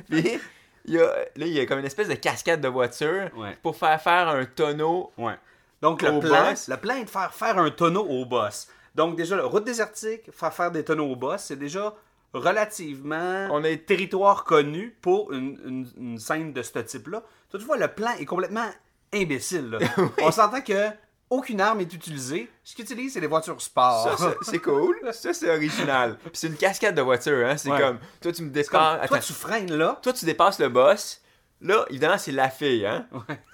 Puis 0.10 0.40
il 0.88 0.94
y 0.96 1.00
a, 1.00 1.06
là, 1.06 1.46
il 1.46 1.48
y 1.50 1.60
a 1.60 1.66
comme 1.66 1.80
une 1.80 1.86
espèce 1.86 2.08
de 2.08 2.14
cascade 2.16 2.62
de 2.62 2.68
voitures 2.68 3.30
Ouais. 3.36 3.58
pour 3.62 3.76
faire 3.76 4.02
faire 4.02 4.28
un 4.30 4.46
tonneau. 4.46 5.12
Ouais. 5.18 5.36
Donc, 5.82 6.02
le 6.02 6.10
Au 6.12 6.20
plan, 6.20 6.50
boss. 6.50 6.68
le 6.70 6.78
plan 6.78 6.96
est 6.96 7.04
de 7.06 7.10
faire 7.10 7.34
faire 7.34 7.58
un 7.58 7.70
tonneau 7.72 8.06
au 8.08 8.26
boss. 8.26 8.68
Donc, 8.96 9.16
déjà, 9.18 9.36
la 9.36 9.44
route 9.44 9.64
désertique, 9.66 10.32
faire 10.32 10.54
faire 10.54 10.72
des 10.72 10.84
tonneaux 10.86 11.12
au 11.12 11.16
boss, 11.16 11.42
c'est 11.42 11.58
déjà 11.58 11.94
relativement 12.34 13.48
On 13.52 13.64
est- 13.64 13.86
territoire 13.86 14.44
connu 14.44 14.96
pour 15.02 15.32
une, 15.34 15.58
une- 15.66 15.88
une 15.98 16.18
scène 16.20 16.54
de 16.54 16.62
ce 16.62 16.80
type-là. 16.80 17.24
Toutefois, 17.50 17.78
le 17.78 17.88
plan 17.88 18.12
est 18.20 18.26
complètement 18.26 18.68
imbécile. 19.14 19.70
là. 19.72 19.80
On 20.22 20.32
s'entend 20.32 20.62
que 20.62 20.90
aucune 21.30 21.60
arme 21.62 21.82
est 21.82 21.94
utilisée. 21.94 22.50
Ce 22.64 22.76
qu'ils 22.76 22.86
utilisent, 22.86 23.14
c'est 23.14 23.22
des 23.22 23.28
voitures 23.28 23.60
sport. 23.62 24.18
Ça, 24.18 24.36
c'est 24.42 24.60
cool. 24.60 24.98
Ça, 25.12 25.34
c'est 25.34 25.50
original. 25.50 26.18
Puis 26.18 26.32
c'est 26.34 26.48
une 26.48 26.56
cascade 26.58 26.96
de 26.96 27.02
voitures, 27.02 27.48
hein. 27.48 27.58
C'est 27.58 27.72
Ouais. 27.72 27.80
comme, 27.80 28.00
toi, 28.22 28.32
tu 28.32 28.42
me 28.44 28.48
comme, 28.48 28.54
dépasses. 28.54 29.08
toi, 29.08 29.20
tu 29.20 29.34
freines 29.34 29.74
là. 29.74 30.00
Toi, 30.02 30.14
tu 30.14 30.26
dépasses 30.26 30.60
le 30.60 30.70
boss. 30.70 31.22
Là, 31.62 31.86
évidemment, 31.90 32.18
c'est 32.18 32.32
la 32.32 32.50
fille, 32.50 32.86
hein. 32.86 33.08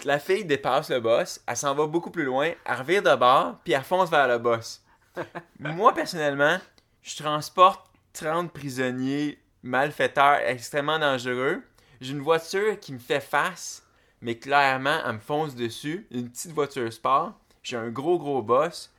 La 0.04 0.20
fille 0.20 0.44
dépasse 0.44 0.90
le 0.90 1.00
boss. 1.00 1.40
Elle 1.48 1.56
s'en 1.58 1.74
va 1.75 1.86
beaucoup 1.88 2.12
plus 2.12 2.24
loin. 2.25 2.51
Elle 2.66 2.75
revire 2.78 3.04
de 3.04 3.16
bord, 3.16 3.58
puis 3.63 3.74
elle 3.74 3.84
fonce 3.84 4.10
vers 4.10 4.28
le 4.28 4.38
boss. 4.38 4.82
Moi, 5.60 5.94
personnellement, 5.94 6.58
je 7.04 7.16
transporte 7.16 7.86
30 8.13 8.51
prisonniers 8.51 9.40
malfaiteurs 9.63 10.40
extrêmement 10.46 11.00
dangereux. 11.00 11.62
J'ai 12.01 12.12
une 12.13 12.22
voiture 12.22 12.80
qui 12.80 12.92
me 12.94 13.00
fait 13.00 13.20
face, 13.22 13.84
mais 14.22 14.36
clairement, 14.38 15.00
elle 15.06 15.13
me 15.13 15.20
fonce 15.20 15.56
dessus. 15.56 16.08
Une 16.12 16.30
petite 16.30 16.51
voiture 16.51 16.92
sport. 16.92 17.34
J'ai 17.63 17.77
un 17.77 17.89
gros, 17.89 18.18
gros 18.18 18.41
boss. 18.41 18.91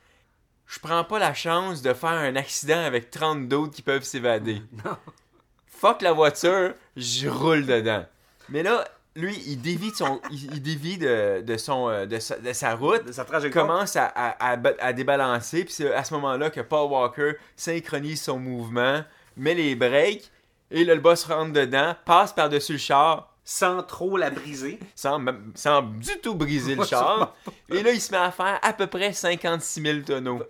Je 0.67 0.79
prends 0.79 1.03
pas 1.03 1.19
la 1.19 1.33
chance 1.33 1.81
de 1.81 1.93
faire 1.93 2.09
un 2.11 2.35
accident 2.35 2.79
avec 2.83 3.11
30 3.11 3.47
d'autres 3.47 3.73
qui 3.73 3.81
peuvent 3.81 4.03
s'évader. 4.03 4.61
Fuck 5.67 6.01
la 6.01 6.13
voiture, 6.13 6.73
je 6.95 7.27
roule 7.27 7.65
dedans. 7.65 8.05
Mais 8.49 8.63
là, 8.63 8.85
lui, 9.15 9.37
il 9.45 9.61
dévie 9.61 9.91
de, 9.91 9.95
son, 9.95 10.21
il, 10.31 10.45
il 10.55 10.61
dévie 10.61 10.97
de, 10.97 11.41
de 11.41 11.57
son, 11.57 11.89
euh, 11.89 12.05
de, 12.05 12.19
sa, 12.19 12.37
de 12.37 12.53
sa 12.53 12.75
route 12.75 13.05
De 13.05 13.11
sa 13.11 13.25
trajectoire. 13.25 13.67
commence 13.67 13.95
à, 13.97 14.05
à, 14.05 14.51
à 14.51 14.55
ba- 14.55 14.73
à 14.79 14.93
débalancer. 14.93 15.65
Puis 15.65 15.73
c'est 15.73 15.93
à 15.93 16.03
ce 16.05 16.13
moment-là 16.13 16.49
que 16.49 16.61
Paul 16.61 16.89
Walker 16.89 17.33
synchronise 17.57 18.21
son 18.21 18.39
mouvement, 18.39 19.03
met 19.35 19.53
les 19.55 19.75
breaks. 19.75 20.31
Et 20.71 20.85
là, 20.85 20.95
le 20.95 21.01
boss 21.01 21.25
rentre 21.25 21.51
dedans, 21.51 21.95
passe 22.05 22.31
par-dessus 22.33 22.73
le 22.73 22.77
char, 22.79 23.32
Sans 23.43 23.83
trop 23.83 24.17
la 24.17 24.29
briser. 24.29 24.79
sans, 24.95 25.23
sans 25.55 25.81
du 25.81 26.17
tout 26.21 26.35
briser 26.35 26.75
le 26.75 26.85
char. 26.85 27.35
Et 27.69 27.83
là, 27.83 27.91
il 27.91 28.01
se 28.01 28.11
met 28.11 28.17
à 28.17 28.31
faire 28.31 28.59
à 28.61 28.73
peu 28.73 28.87
près 28.87 29.13
56 29.13 29.81
000 29.81 29.99
tonneaux. 30.01 30.43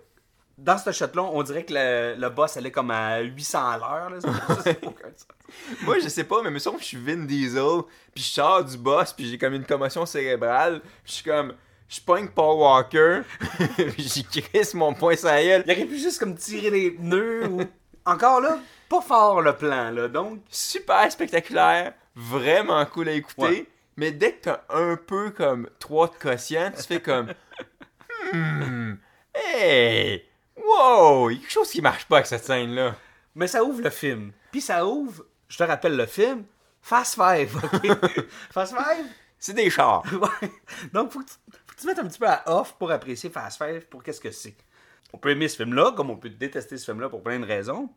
Dans 0.56 0.78
ce 0.78 0.92
shot-là, 0.92 1.22
on 1.22 1.42
dirait 1.42 1.64
que 1.64 1.74
le, 1.74 2.14
le 2.16 2.28
boss 2.30 2.56
allait 2.56 2.70
comme 2.70 2.92
à 2.92 3.18
800 3.20 3.70
à 3.70 3.78
l'heure. 3.78 4.10
Moi, 5.82 5.98
je 5.98 6.08
sais 6.08 6.24
pas, 6.24 6.42
mais 6.42 6.50
me 6.50 6.60
semble 6.60 6.76
que 6.76 6.82
je 6.82 6.88
suis 6.88 6.96
Vin 6.96 7.24
Diesel, 7.24 7.82
puis 8.14 8.22
je 8.22 8.28
sors 8.28 8.64
du 8.64 8.76
boss, 8.76 9.12
puis 9.12 9.28
j'ai 9.28 9.38
comme 9.38 9.54
une 9.54 9.64
commotion 9.64 10.06
cérébrale, 10.06 10.80
puis 10.80 10.90
je 11.06 11.12
suis 11.12 11.24
comme, 11.24 11.54
je 11.88 12.00
pogne 12.00 12.28
Paul 12.28 12.58
Walker, 12.58 13.22
j'y 13.98 14.24
crisse 14.24 14.74
mon 14.74 14.94
poing 14.94 15.14
la 15.24 15.42
gueule. 15.42 15.64
Il 15.66 15.72
aurait 15.72 15.84
pu 15.86 15.98
juste 15.98 16.18
comme 16.18 16.36
tirer 16.36 16.70
les 16.70 16.90
pneus 16.92 17.46
ou... 17.46 17.60
Encore 18.06 18.40
là, 18.40 18.58
pas 18.88 19.00
fort 19.00 19.40
le 19.40 19.56
plan, 19.56 19.90
là. 19.90 20.08
Donc, 20.08 20.40
Super 20.50 21.10
spectaculaire, 21.10 21.94
vraiment 22.14 22.84
cool 22.86 23.08
à 23.08 23.12
écouter, 23.12 23.42
Ouais. 23.42 23.66
mais 23.96 24.10
dès 24.12 24.32
que 24.34 24.42
t'as 24.44 24.60
un 24.70 24.96
peu 24.96 25.30
comme 25.30 25.68
3 25.78 26.08
de 26.08 26.14
quotient, 26.14 26.72
tu 26.76 26.82
fais 26.82 27.00
comme, 27.00 27.32
hmm, 28.32 28.94
hey, 29.34 30.24
wow, 30.56 31.30
il 31.30 31.34
y 31.34 31.38
a 31.38 31.40
quelque 31.40 31.50
chose 31.52 31.70
qui 31.70 31.80
marche 31.82 32.06
pas 32.06 32.16
avec 32.16 32.26
cette 32.26 32.44
scène-là. 32.44 32.94
mais 33.34 33.46
ça 33.46 33.64
ouvre 33.64 33.82
le 33.82 33.90
film. 33.90 34.32
Puis 34.52 34.60
ça 34.60 34.86
ouvre, 34.86 35.24
je 35.48 35.56
te 35.58 35.62
rappelle 35.64 35.96
le 35.96 36.06
film, 36.06 36.44
Fast 36.82 37.14
Five, 37.14 37.56
ok? 37.56 38.24
Fast 38.52 38.74
Five? 38.74 39.06
C'est 39.38 39.54
des 39.54 39.68
chars. 39.70 40.04
Ouais. 40.12 40.50
Donc, 40.92 41.12
faut 41.12 41.20
que, 41.20 41.24
tu, 41.26 41.32
faut 41.66 41.74
que 41.74 41.80
tu 41.80 41.86
mettes 41.86 41.98
un 41.98 42.06
petit 42.06 42.18
peu 42.18 42.28
à 42.28 42.42
off 42.46 42.74
pour 42.78 42.90
apprécier 42.90 43.30
Fast 43.30 43.62
Five 43.62 43.86
pour 43.88 44.02
qu'est-ce 44.02 44.20
que 44.20 44.30
c'est. 44.30 44.54
On 45.12 45.18
peut 45.18 45.30
aimer 45.30 45.48
ce 45.48 45.56
film-là, 45.56 45.92
comme 45.92 46.10
on 46.10 46.16
peut 46.16 46.30
détester 46.30 46.76
ce 46.78 46.84
film-là 46.84 47.08
pour 47.08 47.22
plein 47.22 47.38
de 47.38 47.44
raisons. 47.46 47.88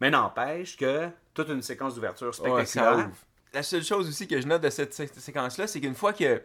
Mais 0.00 0.10
n'empêche 0.10 0.76
que 0.76 1.08
toute 1.34 1.48
une 1.48 1.62
séquence 1.62 1.94
d'ouverture 1.94 2.28
Ouais, 2.28 2.64
spectaculaire. 2.66 3.06
ouvre. 3.08 3.16
La 3.54 3.62
seule 3.62 3.84
chose 3.84 4.08
aussi 4.08 4.26
que 4.26 4.40
je 4.40 4.46
note 4.46 4.62
de 4.62 4.70
cette, 4.70 4.92
sé- 4.94 5.08
séquence-là, 5.16 5.66
c'est 5.66 5.80
qu'une 5.80 5.94
fois 5.94 6.12
que 6.12 6.42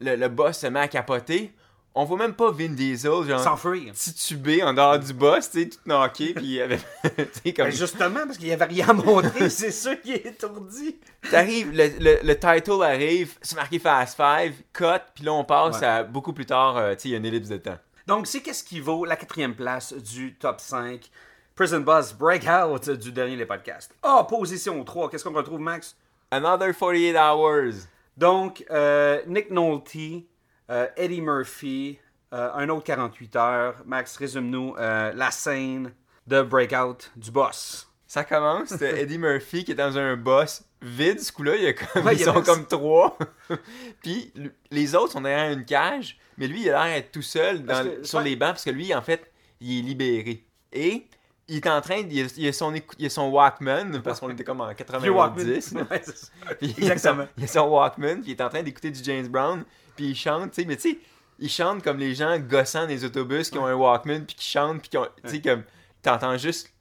le, 0.00 0.16
le 0.16 0.28
boss 0.28 0.58
se 0.58 0.66
met 0.66 0.80
à 0.80 0.88
capoter, 0.88 1.52
on 1.94 2.04
voit 2.04 2.18
même 2.18 2.34
pas 2.34 2.50
Vin 2.52 2.68
Diesel, 2.68 3.10
genre, 3.26 3.40
titubé 3.94 4.62
en 4.62 4.72
dehors 4.74 4.98
du 4.98 5.12
boss, 5.12 5.50
tu 5.50 5.62
sais, 5.62 5.68
tout 5.70 5.78
knocké, 5.86 6.34
puis 6.34 6.60
sais, 7.32 7.52
comme, 7.52 7.66
Ben, 7.66 7.72
justement, 7.72 8.26
parce 8.26 8.36
qu'il 8.38 8.46
n'y 8.46 8.52
avait 8.52 8.66
rien 8.66 8.90
à 8.90 8.92
montrer, 8.92 9.48
c'est 9.50 9.72
sûr 9.72 10.00
qu'il 10.00 10.12
est 10.12 10.26
étourdi. 10.26 10.98
t'arrives, 11.30 11.70
le, 11.72 11.88
le, 11.98 12.18
le 12.22 12.34
title 12.38 12.82
arrive, 12.84 13.34
c'est 13.42 13.56
marqué 13.56 13.78
Fast 13.80 14.16
Five, 14.16 14.54
cut, 14.72 14.84
puis 15.14 15.24
là 15.24 15.32
on 15.32 15.44
passe 15.44 15.80
Ouais. 15.80 15.86
à 15.86 16.02
beaucoup 16.04 16.32
plus 16.32 16.46
tard, 16.46 16.76
euh, 16.76 16.94
tu 16.94 17.00
sais, 17.00 17.08
il 17.08 17.12
y 17.12 17.14
a 17.14 17.18
une 17.18 17.26
ellipse 17.26 17.48
de 17.48 17.56
temps. 17.56 17.78
Donc, 18.06 18.26
c'est 18.26 18.40
qu'est-ce 18.40 18.64
qui 18.64 18.80
vaut 18.80 19.04
la 19.04 19.16
quatrième 19.16 19.54
place 19.54 19.92
du 19.92 20.34
top 20.34 20.60
5 20.60 21.10
Prison 21.54 21.80
Buzz 21.80 22.12
Breakout 22.14 22.90
du 22.90 23.12
dernier 23.12 23.36
des 23.36 23.46
podcasts? 23.46 23.94
Ah, 24.02 24.24
position 24.28 24.82
3, 24.84 25.10
qu'est-ce 25.10 25.24
qu'on 25.24 25.32
retrouve, 25.34 25.60
Max? 25.60 25.96
Another 26.30 26.72
48 26.72 27.16
hours. 27.16 27.86
Donc, 28.16 28.64
euh, 28.70 29.20
Nick 29.26 29.50
Nolte, 29.50 29.96
euh, 30.70 30.86
Eddie 30.96 31.20
Murphy, 31.22 31.98
euh, 32.32 32.50
un 32.54 32.68
autre 32.68 32.84
48 32.84 33.36
heures. 33.36 33.74
Max, 33.86 34.16
résume-nous 34.16 34.74
la 34.76 35.30
scène 35.30 35.92
de 36.26 36.42
Breakout 36.42 37.10
du 37.16 37.30
boss. 37.30 37.86
Ça 38.06 38.24
commence, 38.24 38.72
Eddie 38.82 39.18
Murphy 39.18 39.64
qui 39.64 39.72
est 39.72 39.76
dans 39.76 39.96
un 39.96 40.16
boss 40.16 40.64
vide, 40.82 41.20
ce 41.20 41.30
coup-là, 41.32 41.56
il 41.56 41.62
y 41.62 41.66
a 41.68 41.72
comme, 41.74 42.04
Ouais, 42.04 42.14
ils 42.14 42.20
il 42.20 42.26
y 42.26 42.28
a 42.28 42.32
sont 42.34 42.42
comme 42.42 42.66
trois. 42.66 43.16
Puis 44.02 44.32
les 44.70 44.94
autres 44.94 45.12
sont 45.12 45.20
derrière 45.20 45.52
une 45.52 45.64
cage, 45.64 46.18
mais 46.36 46.46
lui, 46.48 46.62
il 46.62 46.70
a 46.70 46.86
l'air 46.86 46.96
d'être 46.96 47.12
tout 47.12 47.22
seul 47.22 47.62
dans- 47.64 47.84
que- 47.84 48.02
sur 48.04 48.18
ouais. 48.18 48.24
les 48.24 48.36
bancs 48.36 48.50
parce 48.50 48.64
que 48.64 48.70
lui, 48.70 48.92
en 48.94 49.02
fait, 49.02 49.30
il 49.60 49.78
est 49.78 49.82
libéré. 49.82 50.44
Et 50.72 51.06
il 51.50 51.56
est 51.56 51.66
en 51.68 51.80
train, 51.82 52.02
de- 52.02 52.08
il 52.10 52.24
a, 52.24 52.28
il 52.36 52.48
a 52.48 52.52
son, 52.52 52.72
il 52.98 53.06
a 53.06 53.10
son 53.10 53.28
Walkman, 53.28 54.00
parce 54.02 54.20
qu'on 54.20 54.30
était 54.30 54.44
comme 54.44 54.60
en 54.62 54.68
Vieux 55.00 55.10
Walkman. 55.10 55.44
90. 55.60 55.74
là. 55.74 55.82
Ouais, 55.90 56.00
c'est 56.04 56.16
ça. 56.16 56.26
Puis 56.58 56.74
il 56.78 56.84
a 56.84 56.86
son- 56.86 56.92
Exactement. 56.92 57.26
Il 57.36 57.44
a 57.44 57.46
son 57.46 57.60
Walkman, 57.68 58.14
puis 58.22 58.30
il 58.30 58.30
est 58.32 58.40
en 58.42 58.48
train 58.48 58.62
d'écouter 58.62 58.90
du 58.90 59.02
James 59.04 59.28
Brown, 59.28 59.64
puis 59.96 60.06
il 60.10 60.14
chante, 60.16 60.52
tu 60.52 60.62
sais, 60.62 60.66
mais 60.68 60.76
tu 60.76 60.92
sais, 60.92 60.98
il 61.38 61.48
chante 61.50 61.82
comme 61.82 61.98
les 61.98 62.14
gens 62.14 62.38
gossant 62.38 62.86
des 62.86 63.04
autobus 63.04 63.50
qui 63.50 63.58
ont 63.58 63.66
un 63.66 63.74
Walkman, 63.74 64.24
puis 64.26 64.36
qui 64.36 64.50
chantent, 64.50 64.80
puis 64.80 64.88
qui 64.90 64.96
ont, 64.98 65.08
tu 65.24 65.30
sais, 65.30 65.40
comme, 65.42 65.62
t'entends 66.02 66.36
juste 66.38 66.72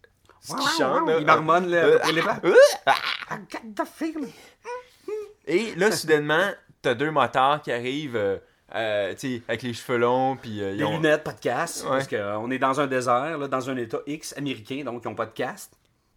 ce 0.41 0.53
qu'ils 0.55 0.77
chantent. 0.77 1.07
là. 1.07 1.17
Il 1.19 1.25
marmonne 1.25 1.67
là, 1.69 1.77
Euh, 1.77 1.99
euh, 2.05 2.53
got 3.51 3.83
the 3.83 3.87
feeling. 3.87 4.31
Et 5.47 5.73
là, 5.75 5.91
soudainement, 5.91 6.49
t'as 6.81 6.93
deux 6.93 7.11
motards 7.11 7.61
qui 7.61 7.71
arrivent, 7.71 8.15
euh, 8.15 8.37
euh, 8.75 9.13
avec 9.47 9.61
les 9.63 9.73
cheveux 9.73 9.97
longs, 9.97 10.35
puis 10.35 10.61
euh, 10.61 10.71
ils 10.71 10.77
Les 10.77 10.83
ont- 10.83 10.93
lunettes, 10.97 11.23
pas 11.23 11.33
de 11.33 11.39
casque. 11.39 11.85
Ouais. 11.85 11.91
Parce 12.03 12.07
qu'on 12.07 12.51
est 12.51 12.59
dans 12.59 12.79
un 12.79 12.87
désert, 12.87 13.37
là, 13.37 13.47
dans 13.47 13.69
un 13.69 13.77
état 13.77 13.99
X 14.07 14.33
américain, 14.37 14.83
donc 14.83 15.01
ils 15.03 15.07
n'ont 15.07 15.15
pas 15.15 15.25
de 15.25 15.31
casque. 15.33 15.71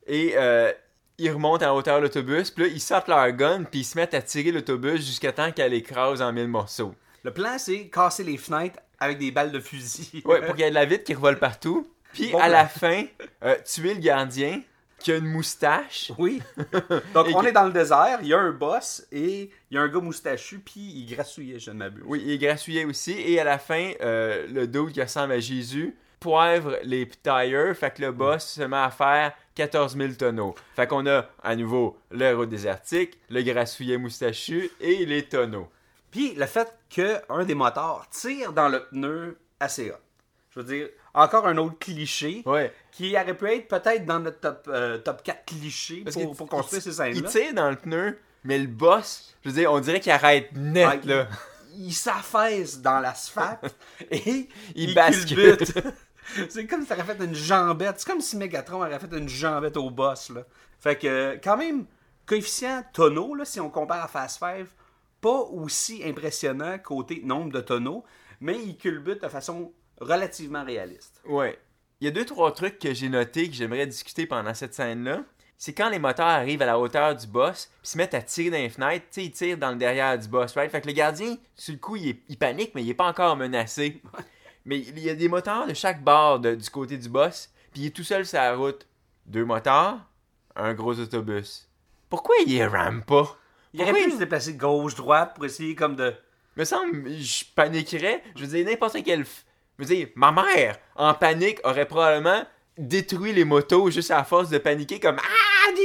Et 0.06 0.32
euh, 0.36 0.72
ils 1.18 1.30
remontent 1.30 1.64
à 1.64 1.68
la 1.68 1.74
hauteur 1.74 1.96
de 1.98 2.02
l'autobus, 2.02 2.50
puis 2.50 2.64
là, 2.64 2.70
ils 2.72 2.80
sortent 2.80 3.08
leur 3.08 3.30
gun, 3.32 3.64
puis 3.64 3.80
ils 3.80 3.84
se 3.84 3.96
mettent 3.96 4.14
à 4.14 4.22
tirer 4.22 4.50
l'autobus 4.52 5.04
jusqu'à 5.06 5.32
temps 5.32 5.52
qu'elle 5.52 5.74
écrase 5.74 6.20
en 6.22 6.32
mille 6.32 6.48
morceaux. 6.48 6.94
Le 7.22 7.32
plan, 7.32 7.56
c'est 7.58 7.86
casser 7.88 8.24
les 8.24 8.36
fenêtres 8.36 8.80
avec 8.98 9.18
des 9.18 9.30
balles 9.30 9.52
de 9.52 9.60
fusil. 9.60 10.22
Ouais, 10.24 10.40
pour 10.44 10.54
qu'il 10.54 10.64
y 10.64 10.66
ait 10.66 10.70
de 10.70 10.74
la 10.74 10.84
vitre 10.84 11.04
qui 11.04 11.14
revole 11.14 11.38
partout. 11.38 11.86
Puis 12.12 12.30
Bon 12.30 12.38
à 12.38 12.42
plan. 12.42 12.50
la 12.52 12.66
fin, 12.66 13.04
euh, 13.44 13.56
tuer 13.64 13.94
le 13.94 14.00
gardien 14.00 14.60
qui 15.02 15.12
a 15.12 15.16
une 15.16 15.26
moustache. 15.26 16.12
Oui. 16.18 16.42
Donc, 17.14 17.26
on 17.34 17.42
est 17.42 17.52
dans 17.52 17.64
le 17.64 17.72
désert, 17.72 18.18
il 18.22 18.28
y 18.28 18.34
a 18.34 18.38
un 18.38 18.52
boss 18.52 19.06
et 19.12 19.50
il 19.70 19.74
y 19.74 19.78
a 19.78 19.82
un 19.82 19.88
gars 19.88 20.00
moustachu, 20.00 20.60
puis 20.60 20.80
il 20.80 21.14
grassouillait, 21.14 21.58
je 21.58 21.70
ne 21.70 21.76
m'abuse. 21.76 22.04
Oui, 22.06 22.22
il 22.24 22.32
est 22.32 22.38
grassouillé 22.38 22.84
aussi. 22.84 23.12
Et 23.12 23.38
à 23.40 23.44
la 23.44 23.58
fin, 23.58 23.92
euh, 24.00 24.46
le 24.48 24.66
dude 24.66 24.92
qui 24.92 25.02
ressemble 25.02 25.32
à 25.32 25.40
Jésus 25.40 25.96
poivre 26.22 26.78
les 26.84 27.08
tires. 27.08 27.76
Fait 27.76 27.92
que 27.94 28.02
le 28.02 28.12
boss 28.12 28.44
se 28.44 28.62
met 28.62 28.76
à 28.76 28.90
faire 28.90 29.32
14 29.56 29.96
000 29.96 30.12
tonneaux. 30.14 30.54
Fait 30.76 30.86
qu'on 30.86 31.06
a 31.06 31.26
à 31.42 31.56
nouveau 31.56 31.98
le 32.10 32.24
héros 32.24 32.46
désertique, 32.46 33.18
le 33.28 33.42
grassouillet 33.42 33.98
moustachu 33.98 34.70
et 34.80 35.04
les 35.04 35.24
tonneaux. 35.24 35.68
Puis 36.10 36.34
le 36.34 36.46
fait 36.46 36.72
qu'un 36.88 37.44
des 37.44 37.54
moteurs 37.54 38.06
tire 38.10 38.52
dans 38.52 38.68
le 38.68 38.84
pneu 38.84 39.38
assez 39.58 39.90
hot. 39.90 39.94
Je 40.54 40.60
veux 40.60 40.66
dire, 40.66 40.88
encore 41.14 41.46
un 41.46 41.56
autre 41.56 41.78
cliché 41.78 42.42
Ouais. 42.44 42.72
qui 42.90 43.14
aurait 43.16 43.36
pu 43.36 43.46
être 43.50 43.68
peut-être 43.68 44.04
dans 44.04 44.20
notre 44.20 44.38
top, 44.40 44.68
euh, 44.68 44.98
top 44.98 45.22
4 45.22 45.46
clichés 45.46 46.02
Parce 46.04 46.16
pour, 46.16 46.36
pour 46.36 46.48
construire 46.48 46.80
il- 46.80 46.84
ces 46.84 46.92
scènes-là. 46.92 47.14
Il 47.16 47.24
tire 47.24 47.54
dans 47.54 47.70
le 47.70 47.76
pneu, 47.76 48.18
mais 48.44 48.58
le 48.58 48.66
boss, 48.66 49.34
je 49.42 49.48
veux 49.48 49.54
dire, 49.54 49.72
on 49.72 49.80
dirait 49.80 49.98
qu'il 50.00 50.12
arrête 50.12 50.50
net, 50.54 50.86
Ouais, 51.06 51.14
là. 51.14 51.28
il 51.74 51.92
s'affaisse 51.94 52.80
dans 52.82 53.00
l'asphalte 53.00 53.74
et 54.10 54.48
Il 54.74 54.94
bascule. 54.94 55.56
culbute. 55.56 55.74
C'est 56.50 56.66
comme 56.66 56.82
si 56.82 56.86
ça 56.88 56.94
aurait 56.96 57.14
fait 57.16 57.24
une 57.24 57.34
jambette. 57.34 57.98
C'est 57.98 58.08
comme 58.10 58.20
si 58.20 58.36
Megatron 58.36 58.76
aurait 58.84 58.98
fait 58.98 59.12
une 59.12 59.28
jambette 59.28 59.76
au 59.76 59.90
boss. 59.90 60.30
Là. 60.30 60.42
Fait 60.78 60.96
que, 60.96 61.38
quand 61.42 61.56
même, 61.56 61.86
coefficient 62.26 62.84
tonneau, 62.92 63.34
là, 63.34 63.44
si 63.44 63.58
on 63.58 63.70
compare 63.70 64.04
à 64.04 64.08
Fast 64.08 64.38
Five, 64.38 64.68
pas 65.20 65.40
aussi 65.50 66.02
impressionnant 66.04 66.78
côté 66.78 67.22
nombre 67.24 67.52
de 67.52 67.60
tonneaux, 67.60 68.04
mais 68.40 68.56
il 68.62 68.76
culbute 68.76 69.22
de 69.22 69.28
façon 69.28 69.72
relativement 70.02 70.64
réaliste. 70.64 71.20
Ouais. 71.24 71.58
Il 72.00 72.04
y 72.06 72.08
a 72.08 72.10
deux, 72.10 72.24
trois 72.24 72.52
trucs 72.52 72.78
que 72.78 72.92
j'ai 72.94 73.08
notés 73.08 73.48
que 73.48 73.54
j'aimerais 73.54 73.86
discuter 73.86 74.26
pendant 74.26 74.54
cette 74.54 74.74
scène-là. 74.74 75.22
C'est 75.56 75.72
quand 75.72 75.88
les 75.90 76.00
moteurs 76.00 76.26
arrivent 76.26 76.62
à 76.62 76.66
la 76.66 76.78
hauteur 76.78 77.14
du 77.14 77.26
boss, 77.28 77.70
puis 77.80 77.90
se 77.90 77.96
mettent 77.96 78.14
à 78.14 78.22
tirer 78.22 78.50
dans 78.50 78.56
les 78.56 78.68
fenêtres, 78.68 79.06
tu 79.12 79.20
sais, 79.20 79.24
ils 79.26 79.30
tirent 79.30 79.58
dans 79.58 79.70
le 79.70 79.76
derrière 79.76 80.18
du 80.18 80.26
boss, 80.26 80.54
right? 80.54 80.70
Fait 80.72 80.80
que 80.80 80.88
le 80.88 80.92
gardien, 80.92 81.36
sur 81.54 81.72
le 81.72 81.78
coup, 81.78 81.94
il, 81.94 82.08
est- 82.08 82.22
il 82.28 82.36
panique, 82.36 82.72
mais 82.74 82.82
il 82.82 82.90
est 82.90 82.94
pas 82.94 83.06
encore 83.06 83.36
menacé. 83.36 84.02
Mais 84.64 84.78
il 84.80 84.98
y 84.98 85.08
a 85.08 85.14
des 85.14 85.28
moteurs 85.28 85.66
de 85.68 85.74
chaque 85.74 86.02
bord 86.02 86.40
de- 86.40 86.56
du 86.56 86.68
côté 86.68 86.96
du 86.98 87.08
boss, 87.08 87.48
puis 87.72 87.82
il 87.82 87.86
est 87.86 87.90
tout 87.90 88.02
seul 88.02 88.26
sur 88.26 88.38
la 88.38 88.56
route. 88.56 88.86
Deux 89.26 89.44
moteurs, 89.44 89.98
un 90.56 90.74
gros 90.74 90.98
autobus. 90.98 91.68
Pourquoi 92.10 92.34
il 92.44 92.52
les 92.52 92.66
rame 92.66 93.04
pas? 93.04 93.38
Il 93.72 93.80
aurait 93.82 93.92
pu 93.94 94.10
se 94.10 94.18
déplacer 94.18 94.54
gauche-droite 94.54 95.34
pour 95.36 95.44
essayer 95.44 95.76
comme 95.76 95.94
de... 95.94 96.12
me 96.56 96.64
semble, 96.64 97.08
je 97.10 97.44
paniquerais. 97.54 98.22
Je 98.34 98.44
veux 98.44 98.48
dire, 98.48 98.66
n'importe 98.66 98.96
quel. 99.04 99.24
Je 99.78 99.84
veux 99.84 99.94
dire, 99.94 100.08
ma 100.14 100.30
mère, 100.32 100.78
en 100.96 101.14
panique, 101.14 101.58
aurait 101.64 101.86
probablement 101.86 102.44
détruit 102.78 103.32
les 103.32 103.44
motos 103.44 103.90
juste 103.90 104.10
à 104.10 104.22
force 104.24 104.48
de 104.50 104.58
paniquer 104.58 105.00
comme 105.00 105.16
Ah, 105.18 105.72
dis 105.74 105.80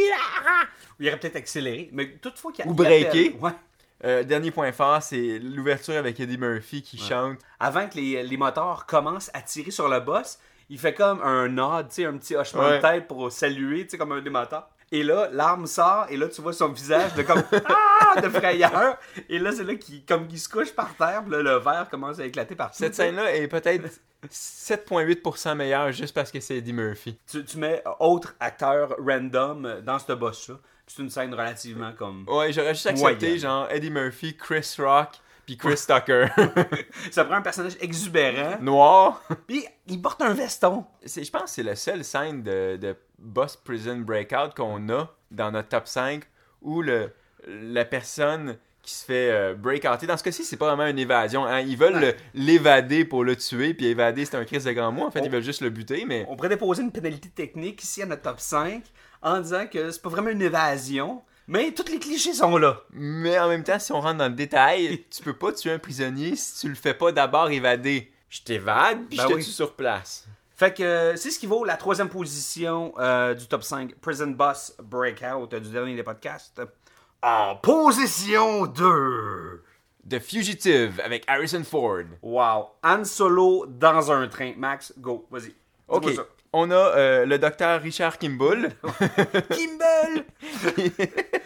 ah! 0.46 0.64
Il 1.00 1.08
aurait 1.08 1.20
peut-être 1.20 1.36
accéléré, 1.36 1.90
mais 1.94 2.10
toutefois 2.22 2.52
qu'il 2.52 2.66
Ou 2.68 2.74
breaké. 2.74 3.36
Ouais. 3.40 3.52
Euh, 4.04 4.24
Dernier 4.24 4.52
point 4.52 4.72
fort, 4.72 5.02
c'est 5.02 5.40
l'ouverture 5.40 5.96
avec 5.96 6.20
Eddie 6.20 6.38
Murphy 6.38 6.82
qui 6.84 6.98
chante. 6.98 7.38
avant 7.60 7.88
que 7.88 7.96
les, 7.96 8.22
les 8.24 8.38
moteurs 8.38 8.86
commencent 8.86 9.32
à 9.34 9.42
tirer 9.42 9.72
sur 9.72 9.90
le 9.90 10.00
boss, 10.00 10.38
il 10.70 10.78
fait 10.80 10.94
comme 10.94 11.22
un 11.24 11.48
nod, 11.48 11.88
un 12.00 12.18
petit 12.18 12.36
hochement 12.36 12.64
Ouais. 12.68 12.78
de 12.78 12.82
tête 12.82 13.08
pour 13.08 13.32
saluer, 13.32 13.84
tu 13.86 13.92
sais, 13.92 13.98
comme 13.98 14.12
un 14.12 14.22
des 14.22 14.30
moteurs. 14.30 14.68
Et 14.92 15.04
là, 15.04 15.28
l'arme 15.34 15.68
sort, 15.68 16.06
et 16.10 16.16
là, 16.16 16.30
tu 16.30 16.42
vois 16.42 16.54
son 16.54 16.70
visage 16.70 17.14
de 17.16 17.22
comme 17.24 17.44
ah, 17.52 18.22
de 18.22 18.30
frayeur. 18.30 18.98
Et 19.28 19.38
là, 19.38 19.52
c'est 19.52 19.66
là 19.66 19.76
qu'il 19.76 20.06
comme 20.06 20.30
se 20.30 20.48
couche 20.48 20.72
par 20.74 20.96
terre, 20.96 21.24
puis 21.24 21.32
là, 21.32 21.42
le 21.42 21.58
verre 21.58 21.88
commence 21.92 22.20
à 22.20 22.26
éclater 22.26 22.56
partout. 22.56 22.78
Cette 22.78 22.96
scène-là 22.96 23.36
est 23.36 23.48
peut-être 23.48 23.84
7,8% 24.32 25.56
meilleure 25.56 25.92
juste 25.92 26.14
parce 26.14 26.32
que 26.32 26.40
c'est 26.40 26.58
Eddie 26.58 26.74
Murphy. 26.74 27.18
Tu, 27.30 27.44
tu 27.44 27.58
mets 27.58 27.84
autre 28.00 28.36
acteur 28.40 28.96
random 29.06 29.82
dans 29.84 30.00
ce 30.00 30.14
boss-là. 30.14 30.56
C'est 30.88 31.02
une 31.02 31.10
scène 31.10 31.34
relativement 31.34 31.92
comme. 31.92 32.24
Ouais, 32.30 32.54
j'aurais 32.54 32.74
juste 32.74 32.88
accepté 32.88 33.26
Moyenne. 33.26 33.40
genre 33.40 33.68
Eddie 33.70 33.90
Murphy, 33.92 34.38
Chris 34.38 34.76
Rock, 34.80 35.10
puis 35.46 35.58
Chris 35.58 35.82
Tucker. 35.86 36.28
Ça 37.12 37.26
prend 37.26 37.36
un 37.36 37.42
personnage 37.42 37.76
exubérant. 37.82 38.58
Noir. 38.62 39.22
Puis 39.48 39.66
il 39.88 40.02
porte 40.02 40.22
un 40.22 40.34
veston. 40.34 40.86
C'est- 41.06 41.26
Je 41.26 41.32
pense 41.32 41.44
que 41.44 41.50
c'est 41.50 41.64
la 41.64 41.76
seule 41.76 42.06
scène 42.06 42.42
de, 42.42 42.78
de 42.78 42.96
Boss 43.20 43.56
Prison 43.58 43.98
Breakout 43.98 44.54
qu'on 44.56 44.90
a 44.90 45.14
dans 45.32 45.52
notre 45.52 45.70
top 45.70 45.88
5 45.88 46.24
où 46.62 46.82
le, 46.82 47.12
la 47.48 47.86
personne 47.86 48.58
qui 48.82 48.94
se 48.94 49.04
fait 49.06 49.32
euh, 49.32 49.54
breakouter. 49.54 50.08
Dans 50.08 50.16
ce 50.16 50.24
cas-ci, 50.24 50.46
c'est 50.46 50.56
pas 50.56 50.68
vraiment 50.74 50.90
une 50.90 50.98
évasion. 51.00 51.46
hein. 51.46 51.60
Ils 51.60 51.76
veulent 51.76 52.00
le- 52.00 52.16
l'évader 52.34 53.04
pour 53.04 53.24
le 53.26 53.36
tuer, 53.36 53.74
puis 53.74 53.88
évader, 53.88 54.24
c'est 54.24 54.38
un 54.38 54.46
crise 54.46 54.64
de 54.64 54.72
grand 54.72 54.92
mot. 54.94 55.04
En 55.06 55.12
fait, 55.12 55.20
ils 55.26 55.30
veulent 55.30 55.44
juste 55.44 55.62
le 55.62 55.70
buter, 55.70 56.06
mais. 56.08 56.26
On 56.30 56.36
pourrait 56.38 56.48
déposer 56.50 56.84
une 56.84 56.92
pénalité 56.92 57.28
technique 57.30 57.84
ici 57.84 58.02
à 58.02 58.06
notre 58.06 58.22
top 58.22 58.40
5 58.40 58.84
en 59.22 59.42
disant 59.42 59.68
que 59.68 59.92
c'est 59.92 60.02
pas 60.02 60.08
vraiment 60.10 60.30
une 60.30 60.42
évasion, 60.42 61.22
mais 61.48 61.74
tous 61.74 61.92
les 61.92 62.00
clichés 62.00 62.34
sont 62.34 62.56
là. 62.58 62.82
Mais 62.92 63.38
en 63.40 63.50
même 63.50 63.64
temps, 63.64 63.80
si 63.80 63.92
on 63.92 64.00
rentre 64.00 64.20
dans 64.20 64.30
le 64.30 64.36
détail, 64.36 65.04
tu 65.10 65.22
peux 65.22 65.34
pas 65.36 65.52
tuer 65.52 65.72
un 65.72 65.80
prisonnier 65.80 66.36
si 66.38 66.62
tu 66.62 66.70
le 66.70 66.76
fais 66.76 66.94
pas 66.94 67.12
d'abord 67.12 67.50
évader. 67.50 68.10
Je 68.30 68.42
t'évade, 68.42 69.00
puis 69.10 69.18
Ben 69.18 69.24
je 69.24 69.28
te 69.28 69.34
oui. 69.34 69.44
tue 69.44 69.52
sur 69.52 69.74
place. 69.76 70.28
Fait 70.58 70.74
que 70.74 70.82
euh, 70.82 71.16
c'est 71.16 71.30
ce 71.30 71.38
qui 71.38 71.46
vaut 71.46 71.64
la 71.64 71.78
troisième 71.78 72.10
position 72.10 72.92
euh, 72.98 73.36
du 73.36 73.46
top 73.46 73.62
5 73.62 73.94
Prison 74.02 74.32
Boss 74.32 74.76
Breakout 74.82 75.54
euh, 75.54 75.60
du 75.60 75.70
dernier 75.70 75.96
des 75.96 76.02
podcasts. 76.02 76.60
En 77.22 77.58
position 77.58 78.66
2. 78.66 79.64
The 80.10 80.20
Fugitive 80.20 81.00
avec 81.06 81.26
Harrison 81.28 81.64
Ford. 81.64 82.06
Wow. 82.24 82.70
Han 82.84 83.04
Solo 83.06 83.68
dans 83.68 84.12
un 84.12 84.28
train. 84.28 84.54
Max, 84.58 84.94
go, 84.98 85.28
vas-y. 85.30 85.54
Ok. 85.88 86.10
Ça. 86.16 86.26
On 86.60 86.72
a 86.72 86.76
euh, 86.76 87.26
le 87.28 87.38
docteur 87.38 87.80
Richard 87.82 88.18
Kimball. 88.18 88.72
Kimball! 89.52 90.26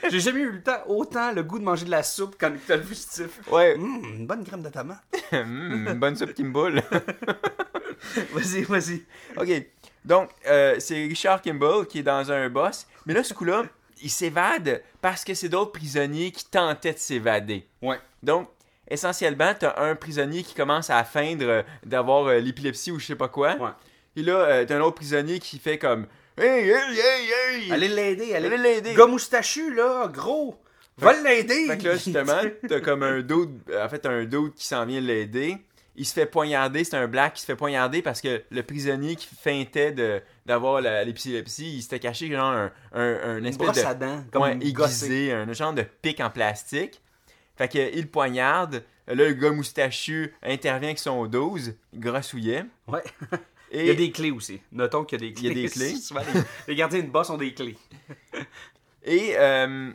J'ai 0.10 0.20
jamais 0.22 0.40
eu 0.40 0.52
le 0.52 0.64
temps, 0.64 0.80
autant 0.88 1.34
le 1.34 1.44
goût 1.44 1.60
de 1.60 1.66
manger 1.66 1.84
de 1.86 1.92
la 1.92 2.02
soupe 2.02 2.36
quand 2.40 2.50
t'as 2.66 2.78
le 2.78 2.84
fugitif. 2.84 3.42
ouais, 3.52 3.76
Hum, 3.76 4.02
une 4.20 4.26
bonne 4.26 4.46
crème 4.46 4.64
de 4.64 4.70
tomate. 4.70 5.04
Hmm, 5.34 5.88
une 5.90 6.00
bonne 6.00 6.16
soupe 6.16 6.34
Kimball. 6.34 6.82
Vas-y, 8.34 8.64
vas-y. 8.64 9.04
ok. 9.38 9.66
Donc, 10.06 10.30
euh, 10.48 10.76
c'est 10.80 10.96
Richard 10.96 11.42
Kimball 11.42 11.86
qui 11.88 12.00
est 12.00 12.04
dans 12.04 12.32
un 12.32 12.50
boss. 12.50 12.88
Mais 13.06 13.14
là, 13.14 13.22
ce 13.24 13.34
coup-là, 13.34 13.64
il 14.02 14.10
s'évade 14.10 14.82
parce 15.02 15.24
que 15.26 15.34
c'est 15.34 15.50
d'autres 15.50 15.74
prisonniers 15.74 16.32
qui 16.32 16.46
tentaient 16.46 16.94
de 16.94 16.98
s'évader. 17.00 17.68
Ouais. 17.82 18.00
Donc, 18.24 18.48
essentiellement, 18.88 19.54
t'as 19.60 19.76
un 19.78 19.96
prisonnier 19.96 20.42
qui 20.44 20.56
commence 20.56 20.90
à 20.90 21.04
feindre 21.04 21.64
d'avoir 21.86 22.28
euh, 22.28 22.40
l'épilepsie 22.40 22.92
ou 22.92 23.00
je 23.00 23.08
sais 23.08 23.16
pas 23.16 23.28
quoi. 23.28 23.56
Ouais. 23.58 23.70
Et 24.16 24.24
là, 24.24 24.34
euh, 24.34 24.66
t'as 24.66 24.78
un 24.78 24.82
autre 24.82 24.96
prisonnier 24.96 25.40
qui 25.40 25.58
fait 25.60 25.78
comme 25.78 26.08
Hey, 26.38 26.70
hey, 26.70 27.00
hey, 27.00 27.64
hey! 27.66 27.72
Allez 27.72 27.88
l'aider, 27.88 28.34
allez 28.34 28.48
Allez 28.48 28.58
l'aider! 28.58 28.94
Gars 28.96 29.06
moustachu, 29.06 29.74
là, 29.74 30.08
gros. 30.08 30.60
Va 30.98 31.14
l'aider! 31.22 31.68
Fait 31.68 31.78
que 31.78 31.84
là, 31.84 31.94
justement, 31.96 32.42
t'as 32.68 32.80
comme 32.80 33.04
un 33.04 33.22
dude, 33.22 33.60
en 33.76 33.90
fait, 33.90 34.06
un 34.06 34.24
dude 34.26 34.54
qui 34.54 34.66
s'en 34.66 34.86
vient 34.86 35.02
l'aider. 35.02 35.58
Il 35.96 36.06
se 36.06 36.14
fait 36.14 36.26
poignarder, 36.26 36.84
c'est 36.86 36.96
un 36.96 37.08
black 37.08 37.34
qui 37.34 37.42
se 37.42 37.46
fait 37.46 37.56
poignarder 37.56 38.02
parce 38.02 38.22
que 38.22 38.42
le 38.50 38.64
prisonnier 38.64 39.18
qui 39.18 39.28
feintait 39.36 39.92
de, 39.92 40.22
d'avoir 40.46 40.80
l'épilepsie, 40.82 41.76
il 41.76 41.82
s'était 41.82 42.00
caché 42.00 42.32
genre 42.32 42.46
un, 42.46 42.72
un, 42.94 43.20
un 43.24 43.38
Une 43.40 43.46
espèce 43.46 43.68
brosse 43.68 43.82
de... 43.82 43.86
à 43.86 43.94
dents, 43.94 44.24
comme 44.32 44.44
ouais, 44.44 44.54
une 44.54 44.64
aiguisé, 44.64 45.34
un 45.34 45.52
genre 45.52 45.74
de 45.74 45.84
pic 45.84 46.22
en 46.22 46.30
plastique. 46.30 47.02
Fait 47.58 47.68
que 47.68 47.94
il 47.94 48.04
le 48.04 48.08
poignarde. 48.08 48.84
Là, 49.08 49.16
le 49.16 49.34
gars 49.34 49.52
moustachu 49.52 50.34
intervient 50.42 50.90
avec 50.90 51.00
son 51.00 51.26
12, 51.26 51.76
grassouillet. 51.94 52.64
Ouais. 52.88 53.04
Et 53.74 53.82
Il 53.82 53.88
y 53.88 53.90
a 53.90 53.94
des 53.94 54.12
clés 54.12 54.32
aussi. 54.32 54.60
Notons 54.72 55.06
qu'il 55.06 55.22
y 55.22 55.26
a 55.26 55.30
des 55.34 55.40
Il 55.40 55.46
y 55.48 55.50
clés. 55.50 55.62
a 55.62 55.64
des 55.64 55.70
clés. 55.74 55.96
Souvent, 55.96 56.22
les, 56.34 56.42
les 56.68 56.76
gardiens 56.76 57.02
de 57.02 57.08
boss 57.08 57.30
ont 57.30 57.38
des 57.38 57.54
clés. 57.54 57.78
Et 59.04 59.34
euh, 59.38 59.92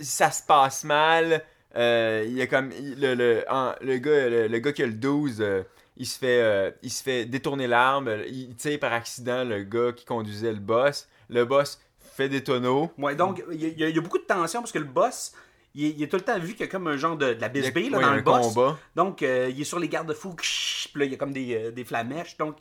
ça 0.00 0.30
se 0.30 0.42
passe 0.42 0.84
mal. 0.84 1.44
Euh, 1.76 2.24
il 2.26 2.32
y 2.34 2.42
a 2.42 2.46
comme 2.46 2.70
le, 2.70 3.14
le, 3.14 3.44
en- 3.48 3.74
le 3.80 3.96
gars 3.98 4.28
le, 4.28 4.46
le 4.48 4.58
gars 4.58 4.72
qui 4.72 4.82
a 4.82 4.86
le 4.86 4.92
12 4.92 5.38
euh, 5.40 5.62
il 5.96 6.06
se 6.06 6.18
fait 6.18 6.74
il 6.82 6.90
se 6.90 7.02
fait 7.02 7.24
détourner 7.24 7.66
l'arme 7.66 8.14
il 8.28 8.54
tire 8.56 8.78
par 8.78 8.92
accident 8.92 9.42
le 9.42 9.62
gars 9.62 9.92
qui 9.96 10.04
conduisait 10.04 10.52
le 10.52 10.58
boss 10.58 11.08
le 11.30 11.46
boss 11.46 11.80
fait 11.98 12.28
des 12.28 12.44
tonneaux 12.44 12.90
Ouais, 12.98 13.14
donc, 13.16 13.42
il 13.50 13.62
y, 13.78 13.84
a- 13.84 13.88
y 13.88 13.92
y 13.96 14.00
beaucoup 14.00 14.18
de 14.18 14.24
tension 14.24 14.60
parce 14.60 14.70
que 14.72 14.78
le 14.80 14.84
boss, 14.84 15.32
il 15.74 15.86
est, 15.86 15.90
il 15.96 16.02
est 16.02 16.08
tout 16.08 16.16
le 16.16 16.22
temps 16.22 16.38
vu 16.38 16.52
qu'il 16.52 16.60
y 16.60 16.68
a 16.68 16.70
comme 16.70 16.86
un 16.88 16.98
genre 16.98 17.16
de, 17.16 17.32
de 17.32 17.40
la 17.40 17.48
bisbille 17.48 17.88
dans 17.88 18.12
le 18.12 18.20
boss. 18.20 18.48
combat. 18.52 18.78
Donc, 18.94 19.22
euh, 19.22 19.48
il 19.50 19.58
est 19.58 19.64
sur 19.64 19.78
les 19.78 19.88
garde-fous, 19.88 20.34
ksh, 20.34 20.88
puis 20.92 21.00
là, 21.00 21.06
il 21.06 21.12
y 21.12 21.14
a 21.14 21.16
comme 21.16 21.32
des, 21.32 21.54
euh, 21.54 21.70
des 21.70 21.84
flamèches. 21.86 22.36
Donc, 22.36 22.56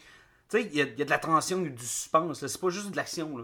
tu 0.52 0.58
sais, 0.58 0.70
il 0.72 0.78
y, 0.78 0.82
a, 0.82 0.86
il 0.86 1.00
y 1.00 1.02
a 1.02 1.06
de 1.06 1.10
la 1.10 1.18
tension, 1.18 1.60
du 1.60 1.72
suspense. 1.80 2.46
C'est 2.46 2.60
pas 2.62 2.70
juste 2.70 2.92
de 2.92 2.96
l'action. 2.98 3.38
là. 3.38 3.44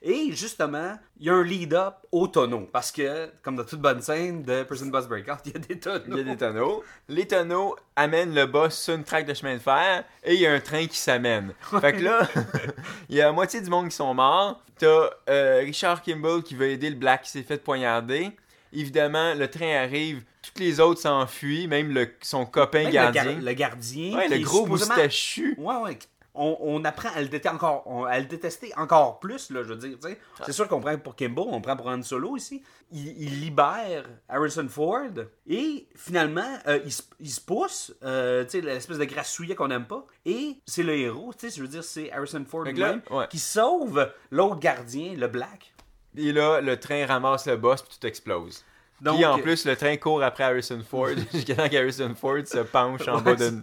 Et 0.00 0.30
justement, 0.30 0.96
il 1.18 1.26
y 1.26 1.30
a 1.30 1.34
un 1.34 1.42
lead-up 1.42 1.94
au 2.12 2.28
tonneau. 2.28 2.68
Parce 2.72 2.92
que, 2.92 3.30
comme 3.42 3.56
dans 3.56 3.64
toute 3.64 3.80
bonne 3.80 4.00
scène 4.00 4.42
de 4.44 4.62
Prison 4.62 4.86
Boss 4.86 5.08
Breakout, 5.08 5.38
il 5.46 5.52
y 5.52 5.56
a 5.56 5.58
des 5.58 5.78
tonneaux. 5.80 6.04
il 6.08 6.16
y 6.18 6.20
a 6.20 6.22
des 6.24 6.36
tonneaux 6.36 6.84
les 7.08 7.26
tonneaux 7.26 7.74
amènent 7.96 8.32
le 8.32 8.46
boss 8.46 8.78
sur 8.78 8.94
une 8.94 9.02
traque 9.02 9.26
de 9.26 9.34
chemin 9.34 9.54
de 9.54 9.58
fer 9.60 10.04
et 10.22 10.34
il 10.34 10.40
y 10.40 10.46
a 10.46 10.52
un 10.52 10.60
train 10.60 10.86
qui 10.86 10.96
s'amène 10.98 11.52
fait 11.80 11.94
que 11.94 11.98
là 12.04 12.28
il 13.08 13.16
y 13.16 13.20
a 13.20 13.24
la 13.26 13.32
moitié 13.32 13.60
du 13.60 13.68
monde 13.68 13.88
qui 13.88 13.96
sont 13.96 14.14
morts 14.14 14.62
t'as 14.78 15.10
euh, 15.28 15.58
Richard 15.64 16.00
Kimball 16.02 16.42
qui 16.44 16.54
veut 16.54 16.68
aider 16.70 16.88
le 16.88 16.96
black 16.96 17.22
qui 17.22 17.30
s'est 17.30 17.42
fait 17.42 17.58
poignarder 17.62 18.30
évidemment 18.72 19.34
le 19.34 19.48
train 19.50 19.74
arrive 19.82 20.22
toutes 20.42 20.58
les 20.58 20.80
autres 20.80 21.00
s'enfuient 21.00 21.66
même 21.66 21.92
le, 21.92 22.08
son 22.22 22.46
copain 22.46 22.78
Même 22.84 22.86
le, 22.86 22.92
gardien 22.92 23.24
gar- 23.24 23.40
le 23.42 23.52
gardien. 23.52 24.16
ouais 24.16 24.28
le 24.28 24.38
gros 24.38 24.64
moustachu 24.66 25.54
Ouais, 25.58 25.76
ouais. 25.76 25.98
On, 26.34 26.56
on 26.60 26.82
apprend 26.86 27.10
à 27.14 27.20
le, 27.20 27.28
détester 27.28 27.50
encore, 27.50 27.82
on- 27.86 28.04
à 28.04 28.18
le 28.18 28.24
détester 28.24 28.72
encore 28.78 29.20
plus, 29.20 29.50
là, 29.50 29.62
je 29.64 29.68
veux 29.74 29.76
dire. 29.76 29.98
sais. 30.00 30.18
C'est 30.46 30.52
sûr 30.52 30.66
qu'on 30.66 30.80
prend 30.80 30.96
pour 30.96 31.14
Kimbo, 31.14 31.46
on 31.50 31.60
prend 31.60 31.76
pour 31.76 31.88
Han 31.88 32.00
Solo 32.02 32.36
ici. 32.38 32.62
Il, 32.90 33.06
il 33.22 33.40
libère 33.40 34.04
Harrison 34.30 34.66
Ford 34.68 35.10
et 35.46 35.86
finalement, 35.94 36.58
euh, 36.66 36.78
il, 36.86 36.92
se- 36.92 37.02
il 37.20 37.30
se 37.30 37.40
pousse, 37.40 37.94
euh, 38.02 38.46
l'espèce 38.54 38.98
de 38.98 39.04
grassouillet 39.04 39.54
qu'on 39.54 39.68
n'aime 39.68 39.84
pas. 39.86 40.06
Et 40.24 40.56
c'est 40.66 40.82
le 40.82 40.94
héros, 40.96 41.32
je 41.42 41.60
veux 41.60 41.68
dire, 41.68 41.84
c'est 41.84 42.10
Harrison 42.10 42.44
Ford 42.48 42.64
ouais. 42.64 43.26
qui 43.28 43.38
sauve 43.38 44.10
l'autre 44.30 44.58
gardien, 44.58 45.14
le 45.14 45.26
Black. 45.28 45.74
et 46.16 46.32
là 46.32 46.60
le 46.60 46.78
train 46.80 47.04
ramasse 47.06 47.46
le 47.46 47.56
boss 47.56 47.82
puis 47.82 47.96
tout 47.98 48.06
explose 48.06 48.64
Donc, 49.00 49.16
puis 49.16 49.24
en 49.24 49.38
plus 49.38 49.64
le 49.64 49.74
train 49.76 49.96
court 49.96 50.22
après 50.22 50.44
Harrison 50.44 50.80
Ford 50.88 51.08
jusqu'à 51.32 51.54
temps 51.56 51.68
qu'Harrison 51.68 52.14
Ford 52.14 52.46
se 52.46 52.58
penche 52.58 53.08
en 53.08 53.20
bas 53.20 53.30
Ouais, 53.32 53.36
d'une 53.36 53.48
d'une- 53.50 53.62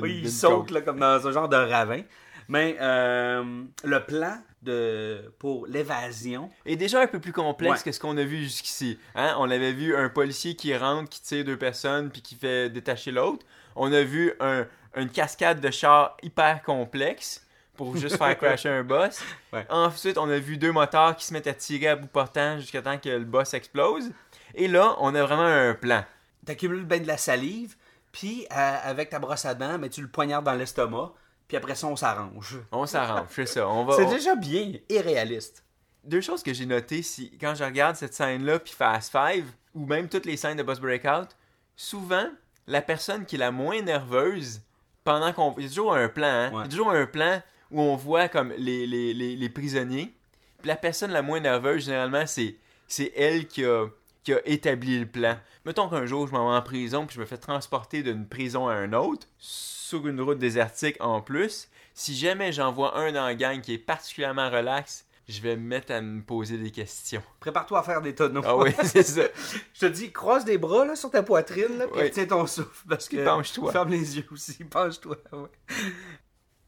Oui, 0.00 0.20
il 0.24 0.30
saute 0.30 0.70
là, 0.70 0.80
comme 0.80 0.98
dans 0.98 1.26
un 1.26 1.32
genre 1.32 1.48
de 1.48 1.56
ravin. 1.56 2.02
Mais 2.48 2.76
euh, 2.80 3.62
le 3.84 4.04
plan 4.04 4.36
de, 4.62 5.32
pour 5.38 5.66
l'évasion, 5.66 6.50
est 6.66 6.76
déjà 6.76 7.00
un 7.00 7.06
peu 7.06 7.20
plus 7.20 7.32
complexe 7.32 7.78
Ouais. 7.78 7.84
que 7.84 7.92
ce 7.92 8.00
qu'on 8.00 8.16
a 8.18 8.24
vu 8.24 8.42
jusqu'ici. 8.42 8.98
Hein? 9.14 9.34
On 9.38 9.50
avait 9.50 9.72
vu 9.72 9.94
un 9.96 10.08
policier 10.08 10.54
qui 10.56 10.76
rentre, 10.76 11.08
qui 11.08 11.22
tire 11.22 11.44
deux 11.44 11.56
personnes, 11.56 12.10
puis 12.10 12.22
qui 12.22 12.34
fait 12.34 12.68
détacher 12.68 13.10
l'autre. 13.12 13.46
On 13.76 13.92
a 13.92 14.02
vu 14.02 14.32
un, 14.40 14.66
une 14.96 15.08
cascade 15.08 15.60
de 15.60 15.70
chars 15.70 16.16
hyper 16.22 16.62
complexe 16.62 17.46
pour 17.76 17.96
juste 17.96 18.18
faire 18.18 18.36
crasher 18.38 18.68
un 18.68 18.82
boss. 18.82 19.22
Ouais. 19.52 19.64
Ensuite, 19.70 20.18
on 20.18 20.28
a 20.28 20.38
vu 20.38 20.58
deux 20.58 20.72
moteurs 20.72 21.14
qui 21.16 21.24
se 21.24 21.32
mettent 21.32 21.46
à 21.46 21.54
tirer 21.54 21.86
à 21.88 21.96
bout 21.96 22.08
portant 22.08 22.58
jusqu'à 22.58 22.82
temps 22.82 22.98
que 22.98 23.08
le 23.08 23.24
boss 23.24 23.54
explose. 23.54 24.10
Et 24.54 24.66
là, 24.68 24.96
on 24.98 25.14
a 25.14 25.22
vraiment 25.22 25.44
un 25.46 25.72
plan. 25.74 26.04
t'accumules 26.44 26.84
bien 26.84 26.98
de 26.98 27.06
la 27.06 27.16
salive, 27.16 27.76
puis 28.12 28.46
euh, 28.52 28.76
avec 28.82 29.10
ta 29.10 29.18
brosse 29.18 29.44
à 29.44 29.54
dents, 29.54 29.78
mais 29.78 29.88
tu 29.88 30.02
le 30.02 30.08
poignardes 30.08 30.44
dans 30.44 30.54
l'estomac, 30.54 31.12
puis 31.48 31.56
après 31.56 31.74
ça, 31.74 31.86
on 31.86 31.96
s'arrange. 31.96 32.58
On 32.72 32.86
s'arrange, 32.86 33.28
c'est 33.30 33.46
ça. 33.46 33.68
On 33.68 33.84
va, 33.84 33.96
C'est 33.96 34.04
on- 34.04 34.10
déjà 34.10 34.34
bien 34.36 34.72
et 34.88 35.00
réaliste. 35.00 35.64
Deux 36.04 36.20
choses 36.20 36.42
que 36.42 36.52
j'ai 36.54 36.66
notées, 36.66 37.02
si, 37.02 37.36
quand 37.38 37.54
je 37.54 37.62
regarde 37.64 37.96
cette 37.96 38.14
scène-là, 38.14 38.58
puis 38.58 38.72
Fast 38.72 39.12
Five, 39.12 39.44
ou 39.74 39.84
même 39.86 40.08
toutes 40.08 40.26
les 40.26 40.36
scènes 40.36 40.56
de 40.56 40.62
Boss 40.62 40.80
Breakout, 40.80 41.28
souvent, 41.76 42.26
la 42.66 42.82
personne 42.82 43.26
qui 43.26 43.36
est 43.36 43.38
la 43.38 43.50
moins 43.50 43.82
nerveuse, 43.82 44.62
pendant 45.04 45.32
qu'on... 45.32 45.54
Il 45.58 45.64
y 45.64 45.66
a 45.66 45.68
toujours 45.68 45.94
un 45.94 46.08
plan, 46.08 46.26
hein? 46.26 46.50
Il 46.52 46.58
y 46.58 46.62
a 46.62 46.68
toujours 46.68 46.90
un 46.90 47.06
plan 47.06 47.42
où 47.70 47.80
on 47.80 47.96
voit 47.96 48.28
comme 48.28 48.52
les, 48.56 48.86
les, 48.86 49.12
les, 49.14 49.36
les 49.36 49.48
prisonniers. 49.48 50.14
Puis 50.58 50.68
la 50.68 50.76
personne 50.76 51.10
la 51.10 51.22
moins 51.22 51.40
nerveuse, 51.40 51.84
généralement, 51.84 52.26
c'est, 52.26 52.56
c'est 52.86 53.12
elle 53.16 53.46
qui 53.46 53.64
a, 53.64 53.86
qui 54.22 54.32
a 54.34 54.40
établi 54.46 54.98
le 54.98 55.06
plan. 55.06 55.36
Mettons 55.64 55.88
qu'un 55.88 56.06
jour, 56.06 56.26
je 56.26 56.32
m'en 56.32 56.50
vais 56.50 56.56
en 56.56 56.62
prison, 56.62 57.06
puis 57.06 57.16
je 57.16 57.20
me 57.20 57.26
fais 57.26 57.38
transporter 57.38 58.02
d'une 58.02 58.26
prison 58.28 58.68
à 58.68 58.76
une 58.76 58.94
autre, 58.94 59.26
sur 59.38 60.06
une 60.06 60.20
route 60.20 60.38
désertique 60.38 60.96
en 61.00 61.20
plus. 61.20 61.68
Si 61.94 62.16
jamais 62.16 62.52
j'en 62.52 62.72
vois 62.72 62.96
un 62.98 63.12
dans 63.12 63.24
la 63.24 63.34
gang 63.34 63.60
qui 63.60 63.74
est 63.74 63.78
particulièrement 63.78 64.50
relax, 64.50 65.06
je 65.28 65.40
vais 65.42 65.56
me 65.56 65.62
mettre 65.62 65.92
à 65.92 66.00
me 66.00 66.22
poser 66.22 66.58
des 66.58 66.70
questions. 66.70 67.22
Prépare-toi 67.38 67.78
à 67.80 67.82
faire 67.82 68.00
des 68.02 68.14
tonneaux. 68.14 68.42
Ah 68.44 68.56
oui, 68.56 68.70
c'est 68.82 69.02
ça. 69.02 69.22
Je 69.74 69.80
te 69.80 69.86
dis, 69.86 70.10
croise 70.10 70.44
des 70.44 70.58
bras 70.58 70.84
là, 70.84 70.96
sur 70.96 71.10
ta 71.10 71.22
poitrine, 71.22 71.78
là, 71.78 71.86
puis 71.86 72.02
Oui. 72.02 72.10
tiens 72.12 72.26
ton 72.26 72.46
souffle. 72.46 72.84
Parce 72.88 73.08
que... 73.08 73.24
Penche-toi. 73.24 73.70
Ferme 73.70 73.90
les 73.90 74.16
yeux 74.16 74.26
aussi, 74.32 74.64
penche-toi. 74.64 75.16
Ouais. 75.32 75.48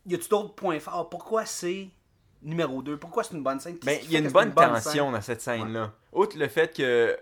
Y 0.07 0.15
a-tu 0.15 0.29
d'autres 0.29 0.55
points 0.55 0.79
forts? 0.81 1.09
Pourquoi 1.11 1.45
c'est 1.45 1.89
numéro 2.43 2.83
2? 2.83 2.97
Pourquoi 2.99 3.25
c'est 3.25 3.35
une 3.35 3.43
bonne 3.43 3.61
scène? 3.61 3.79
Ben, 3.85 3.99
il 4.05 4.11
y 4.13 4.17
a 4.17 4.19
une 4.21 4.31
bonne 4.31 4.53
tension 4.55 5.05
scène? 5.07 5.13
dans 5.13 5.21
cette 5.21 5.41
scène-là. 5.41 5.93
Outre 6.13 6.37
le 6.39 6.49
fait 6.49 6.77
que 6.77 6.83
euh, 6.83 7.17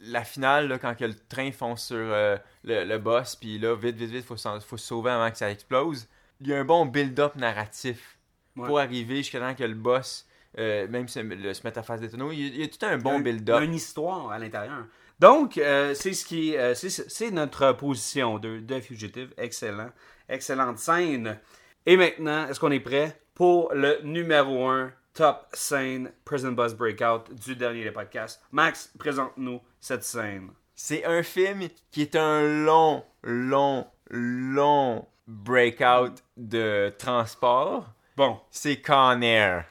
la 0.00 0.24
finale, 0.24 0.68
là, 0.68 0.78
quand 0.78 0.94
que 0.94 1.04
le 1.04 1.14
train 1.14 1.50
fonce 1.52 1.86
sur 1.86 1.96
euh, 1.96 2.36
le, 2.64 2.84
le 2.84 2.98
boss, 2.98 3.36
puis 3.36 3.58
là, 3.58 3.74
vite, 3.74 3.96
vite, 3.96 4.10
vite, 4.10 4.24
faut, 4.24 4.36
faut 4.36 4.76
se 4.76 4.86
sauver 4.86 5.10
avant 5.10 5.30
que 5.30 5.38
ça 5.38 5.50
explose, 5.50 6.08
il 6.40 6.48
y 6.48 6.54
a 6.54 6.58
un 6.58 6.64
bon 6.64 6.86
build-up 6.86 7.34
narratif 7.36 8.14
Ouais. 8.56 8.66
pour 8.66 8.80
arriver 8.80 9.18
jusqu'à 9.18 9.38
temps 9.38 9.54
que 9.54 9.62
le 9.62 9.74
boss, 9.74 10.26
euh, 10.58 10.88
même 10.88 11.06
se, 11.06 11.20
le- 11.20 11.54
se 11.54 11.60
mette 11.62 11.78
à 11.78 11.84
faire 11.84 11.96
des 12.00 12.08
tonneaux. 12.10 12.32
Il 12.32 12.40
y 12.40 12.44
a, 12.44 12.48
il 12.48 12.60
y 12.60 12.64
a 12.64 12.66
tout 12.66 12.84
un 12.84 12.98
bon 12.98 13.18
un- 13.18 13.20
build-up. 13.20 13.62
une 13.62 13.74
histoire 13.74 14.32
à 14.32 14.38
l'intérieur. 14.40 14.84
Donc, 15.20 15.58
euh, 15.58 15.94
c'est 15.94 16.12
ce 16.12 16.24
qui 16.26 16.54
est, 16.54 16.74
c'est, 16.74 16.90
c'est 16.90 17.30
notre 17.30 17.72
position 17.74 18.38
de, 18.40 18.58
de 18.58 18.80
Fugitive. 18.80 19.32
Excellent. 19.36 19.90
Excellente 20.28 20.78
scène. 20.78 21.38
Et 21.86 21.96
maintenant, 21.96 22.48
est-ce 22.48 22.58
qu'on 22.58 22.72
est 22.72 22.80
prêt? 22.80 23.20
Pour 23.38 23.72
le 23.72 24.00
numéro 24.02 24.66
1 24.66 24.90
top 25.14 25.46
scène 25.52 26.10
Prison 26.24 26.50
Bus 26.50 26.74
Breakout 26.74 27.32
du 27.32 27.54
dernier 27.54 27.84
des 27.84 27.92
podcasts? 27.92 28.42
Max, 28.50 28.90
présente-nous 28.98 29.60
cette 29.78 30.02
scène. 30.02 30.50
C'est 30.74 31.04
un 31.04 31.22
film 31.22 31.68
qui 31.92 32.02
est 32.02 32.16
un 32.16 32.64
long, 32.64 33.04
long, 33.22 33.86
long 34.10 35.06
breakout 35.28 36.16
de 36.36 36.92
transport. 36.98 37.86
Bon, 38.16 38.40
C'est 38.50 38.82
Con 38.82 39.20
Air. 39.22 39.66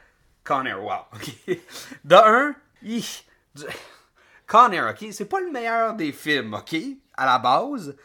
Con 0.46 0.66
Air, 0.66 0.82
wow. 0.82 1.02
ok. 1.14 1.60
De 2.06 2.16
un, 2.16 2.56
Con 4.48 4.72
Air, 4.72 4.92
ok, 4.92 5.12
c'est 5.12 5.28
pas 5.28 5.42
le 5.42 5.52
meilleur 5.52 5.94
des 5.94 6.14
films, 6.14 6.54
ok, 6.54 6.74
à 7.18 7.26
la 7.26 7.38
base. 7.38 7.98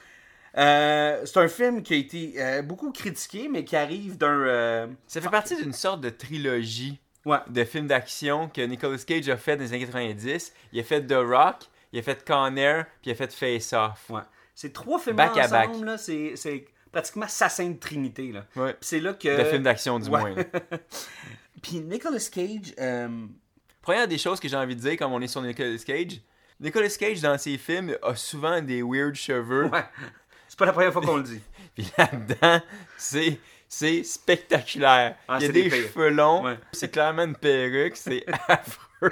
Euh, 0.58 1.22
c'est 1.24 1.38
un 1.38 1.48
film 1.48 1.82
qui 1.82 1.94
a 1.94 1.96
été 1.96 2.34
euh, 2.38 2.62
beaucoup 2.62 2.90
critiqué, 2.92 3.48
mais 3.48 3.64
qui 3.64 3.74
arrive 3.76 4.18
d'un. 4.18 4.40
euh, 4.40 4.86
Ça 5.06 5.20
fait 5.20 5.30
partie 5.30 5.56
d'une 5.56 5.72
sorte 5.72 6.00
de 6.00 6.10
trilogie 6.10 6.98
Ouais. 7.24 7.38
de 7.48 7.62
films 7.64 7.86
d'action 7.86 8.48
que 8.48 8.60
Nicolas 8.62 8.98
Cage 8.98 9.28
a 9.28 9.36
fait 9.36 9.56
dans 9.56 9.62
les 9.62 9.72
années 9.72 9.86
90. 9.86 10.52
Il 10.72 10.80
a 10.80 10.82
fait 10.82 11.06
The 11.06 11.14
Rock, 11.16 11.68
il 11.92 12.00
a 12.00 12.02
fait 12.02 12.24
Con 12.26 12.56
Air, 12.56 12.86
puis 13.00 13.10
il 13.10 13.12
a 13.12 13.14
fait 13.14 13.32
Face 13.32 13.72
Off. 13.72 14.10
Ouais. 14.10 14.22
C'est 14.54 14.72
trois 14.72 14.98
films 14.98 15.16
Back 15.16 15.36
à 15.38 15.46
back. 15.48 15.68
ensemble, 15.70 15.86
là, 15.86 15.98
c'est, 15.98 16.34
pratiquement 16.90 17.28
sa 17.28 17.48
sainte 17.48 17.78
trinité, 17.80 18.32
là. 18.32 18.44
Ouais. 18.56 18.72
Puis 18.72 18.80
c'est 18.82 19.00
là 19.00 19.14
que... 19.14 19.38
De 19.38 19.44
films 19.44 19.62
d'action, 19.62 19.98
du 20.00 20.10
ouais. 20.10 20.20
moins. 20.20 20.34
Puis 21.62 21.80
Nicolas 21.80 22.18
Cage, 22.30 22.74
euh, 22.80 23.08
Première 23.80 24.06
des 24.08 24.18
choses 24.18 24.38
que 24.40 24.48
j'ai 24.48 24.56
envie 24.56 24.76
de 24.76 24.80
dire, 24.80 24.96
comme 24.96 25.12
on 25.12 25.20
est 25.20 25.26
sur 25.28 25.42
Nicolas 25.42 25.76
Cage, 25.78 26.20
Nicolas 26.60 26.88
Cage, 26.88 27.20
dans 27.20 27.38
ses 27.38 27.56
films, 27.58 27.96
a 28.02 28.14
souvent 28.14 28.60
des 28.60 28.82
weird 28.82 29.14
cheveux. 29.14 29.66
ouais, 29.66 29.84
c'est 30.52 30.58
pas 30.58 30.66
la 30.66 30.72
première 30.74 30.92
fois 30.92 31.00
qu'on 31.00 31.16
le 31.16 31.22
dit. 31.22 31.40
Puis 31.74 31.90
là-dedans, 31.96 32.60
c'est, 32.98 33.40
c'est 33.66 34.02
spectaculaire. 34.02 35.16
Ah, 35.26 35.38
il 35.40 35.46
y 35.46 35.48
a 35.48 35.52
des 35.52 35.70
cheveux 35.70 36.10
longs, 36.10 36.44
Ouais. 36.44 36.58
c'est 36.72 36.90
clairement 36.90 37.22
une 37.22 37.34
perruque, 37.36 37.96
c'est 37.96 38.22
affreux. 38.48 39.08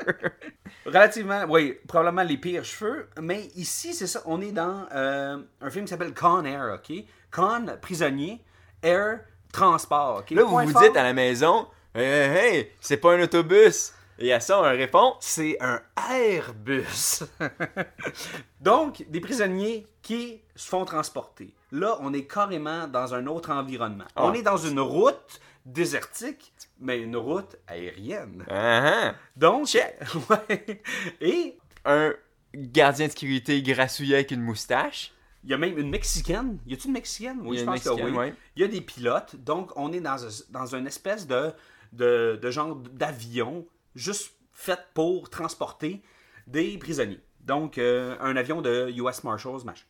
Relativement, 0.85 1.47
oui, 1.49 1.79
probablement 1.89 2.25
les 2.25 2.37
pires 2.37 2.63
cheveux, 2.67 3.09
mais 3.23 3.49
ici, 3.57 3.95
c'est 3.95 4.07
ça, 4.07 4.21
on 4.27 4.43
est 4.43 4.53
dans 4.53 4.87
euh, 4.95 5.39
un 5.63 5.71
film 5.71 5.87
qui 5.87 5.91
s'appelle 5.93 6.13
Con 6.13 6.45
Air, 6.45 6.75
ok? 6.75 7.05
Con, 7.31 7.69
prisonnier, 7.81 8.45
Air, 8.83 9.21
transport? 9.51 10.25
Là, 10.31 10.43
vous 10.43 10.59
vous 10.59 10.69
fort, 10.69 10.83
dites 10.83 10.97
à 10.99 11.03
la 11.05 11.15
maison, 11.15 11.67
hey, 11.95 12.05
hey, 12.05 12.37
hey, 12.57 12.73
c'est 12.83 12.99
pas 12.99 13.15
un 13.15 13.23
autobus. 13.23 13.95
Et 14.23 14.33
à 14.35 14.41
ça, 14.41 14.59
on 14.61 14.63
répond, 14.63 15.15
c'est 15.21 15.57
un 15.61 15.81
Airbus. 16.13 17.23
Donc, 18.61 19.05
des 19.09 19.21
prisonniers 19.21 19.87
qui 20.03 20.43
se 20.55 20.69
font 20.69 20.85
transporter. 20.85 21.55
Là, 21.73 21.97
on 22.01 22.13
est 22.13 22.27
carrément 22.27 22.87
dans 22.87 23.15
un 23.15 23.27
autre 23.27 23.51
environnement. 23.51 24.05
Ah. 24.17 24.27
On 24.27 24.35
est 24.35 24.43
dans 24.43 24.57
une 24.59 24.81
route 24.81 25.41
désertique, 25.65 26.53
mais 26.79 26.99
une 27.01 27.17
route 27.17 27.57
aérienne. 27.67 28.45
ah, 28.51 28.91
ah. 29.11 29.15
Donc, 29.37 29.67
Check. 29.67 29.99
ouais. 30.31 30.83
Et 31.21 31.59
un 31.85 32.13
gardien 32.55 33.07
de 33.07 33.13
sécurité 33.13 33.63
grassouillé 33.63 34.17
avec 34.17 34.31
une 34.33 34.43
moustache. 34.43 35.13
il 35.45 35.51
y 35.51 35.55
a 35.55 35.59
même 35.59 35.79
une 35.79 35.89
Mexicaine. 35.91 36.59
Y 36.67 36.75
a-t-il 36.75 36.87
une 36.89 36.93
Mexicaine? 36.93 37.39
Oui, 37.45 37.59
je 37.59 37.65
pense 37.65 37.83
que 37.85 37.91
oui. 37.91 38.11
ouais. 38.11 38.35
Il 38.57 38.63
y 38.63 38.65
a 38.65 38.69
des 38.69 38.81
pilotes. 38.83 39.37
Donc, 39.37 39.71
on 39.77 39.93
est 39.93 40.01
dans, 40.01 40.27
un- 40.27 40.43
dans 40.51 40.75
une 40.75 40.87
espèce 40.87 41.27
de, 41.27 41.53
de, 41.93 42.39
de 42.43 42.51
genre 42.51 42.75
d'avion 42.77 43.65
juste 43.95 44.33
fait 44.53 44.81
pour 44.95 45.31
transporter 45.31 46.03
des 46.47 46.77
prisonniers. 46.79 47.21
Donc, 47.41 47.79
euh, 47.79 48.17
un 48.21 48.37
avion 48.37 48.61
de 48.61 48.91
US 48.97 49.25
Marshals, 49.25 49.65
machin. 49.65 49.85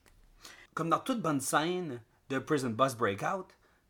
Comme 0.75 0.89
dans 0.91 1.01
toute 1.01 1.21
bonne 1.21 1.41
scène 1.41 2.01
de 2.29 2.39
Prison 2.39 2.71
Bus 2.71 2.95
Breakout, 2.95 3.47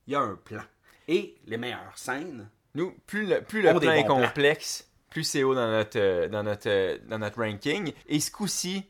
il 0.06 0.14
y 0.14 0.16
a 0.16 0.20
un 0.20 0.34
plan. 0.36 0.62
Et 1.08 1.36
les 1.46 1.56
meilleures 1.56 1.96
scènes, 1.96 2.48
Nous, 2.74 2.96
plus 3.06 3.26
le, 3.26 3.42
plus 3.42 3.62
le 3.62 3.78
plan 3.78 3.92
est 3.92 4.04
plans. 4.04 4.20
complexe, 4.20 4.88
plus 5.10 5.24
c'est 5.24 5.42
haut 5.42 5.54
dans 5.54 5.70
notre, 5.70 5.98
euh, 5.98 6.28
dans, 6.28 6.42
notre, 6.42 6.68
euh, 6.68 6.98
dans 7.06 7.18
notre 7.18 7.42
ranking. 7.42 7.92
Et 8.06 8.20
ce 8.20 8.30
coup-ci, 8.30 8.86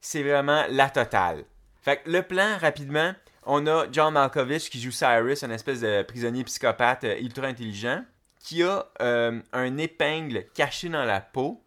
c'est 0.00 0.22
vraiment 0.22 0.64
la 0.70 0.88
totale. 0.88 1.44
Fait 1.82 1.98
que 1.98 2.10
le 2.10 2.22
plan, 2.22 2.56
rapidement, 2.58 3.12
on 3.44 3.66
a 3.66 3.86
John 3.92 4.14
Malkovich 4.14 4.70
qui 4.70 4.80
joue 4.80 4.90
Cyrus, 4.90 5.42
un 5.42 5.50
espèce 5.50 5.80
de 5.80 6.02
prisonnier 6.02 6.44
psychopathe 6.44 7.04
ultra 7.20 7.46
intelligent, 7.46 8.02
qui 8.44 8.62
a 8.62 8.86
euh, 9.00 9.40
un 9.54 9.76
épingle 9.78 10.44
caché 10.54 10.90
dans 10.90 11.04
la 11.04 11.20
peau. 11.22 11.62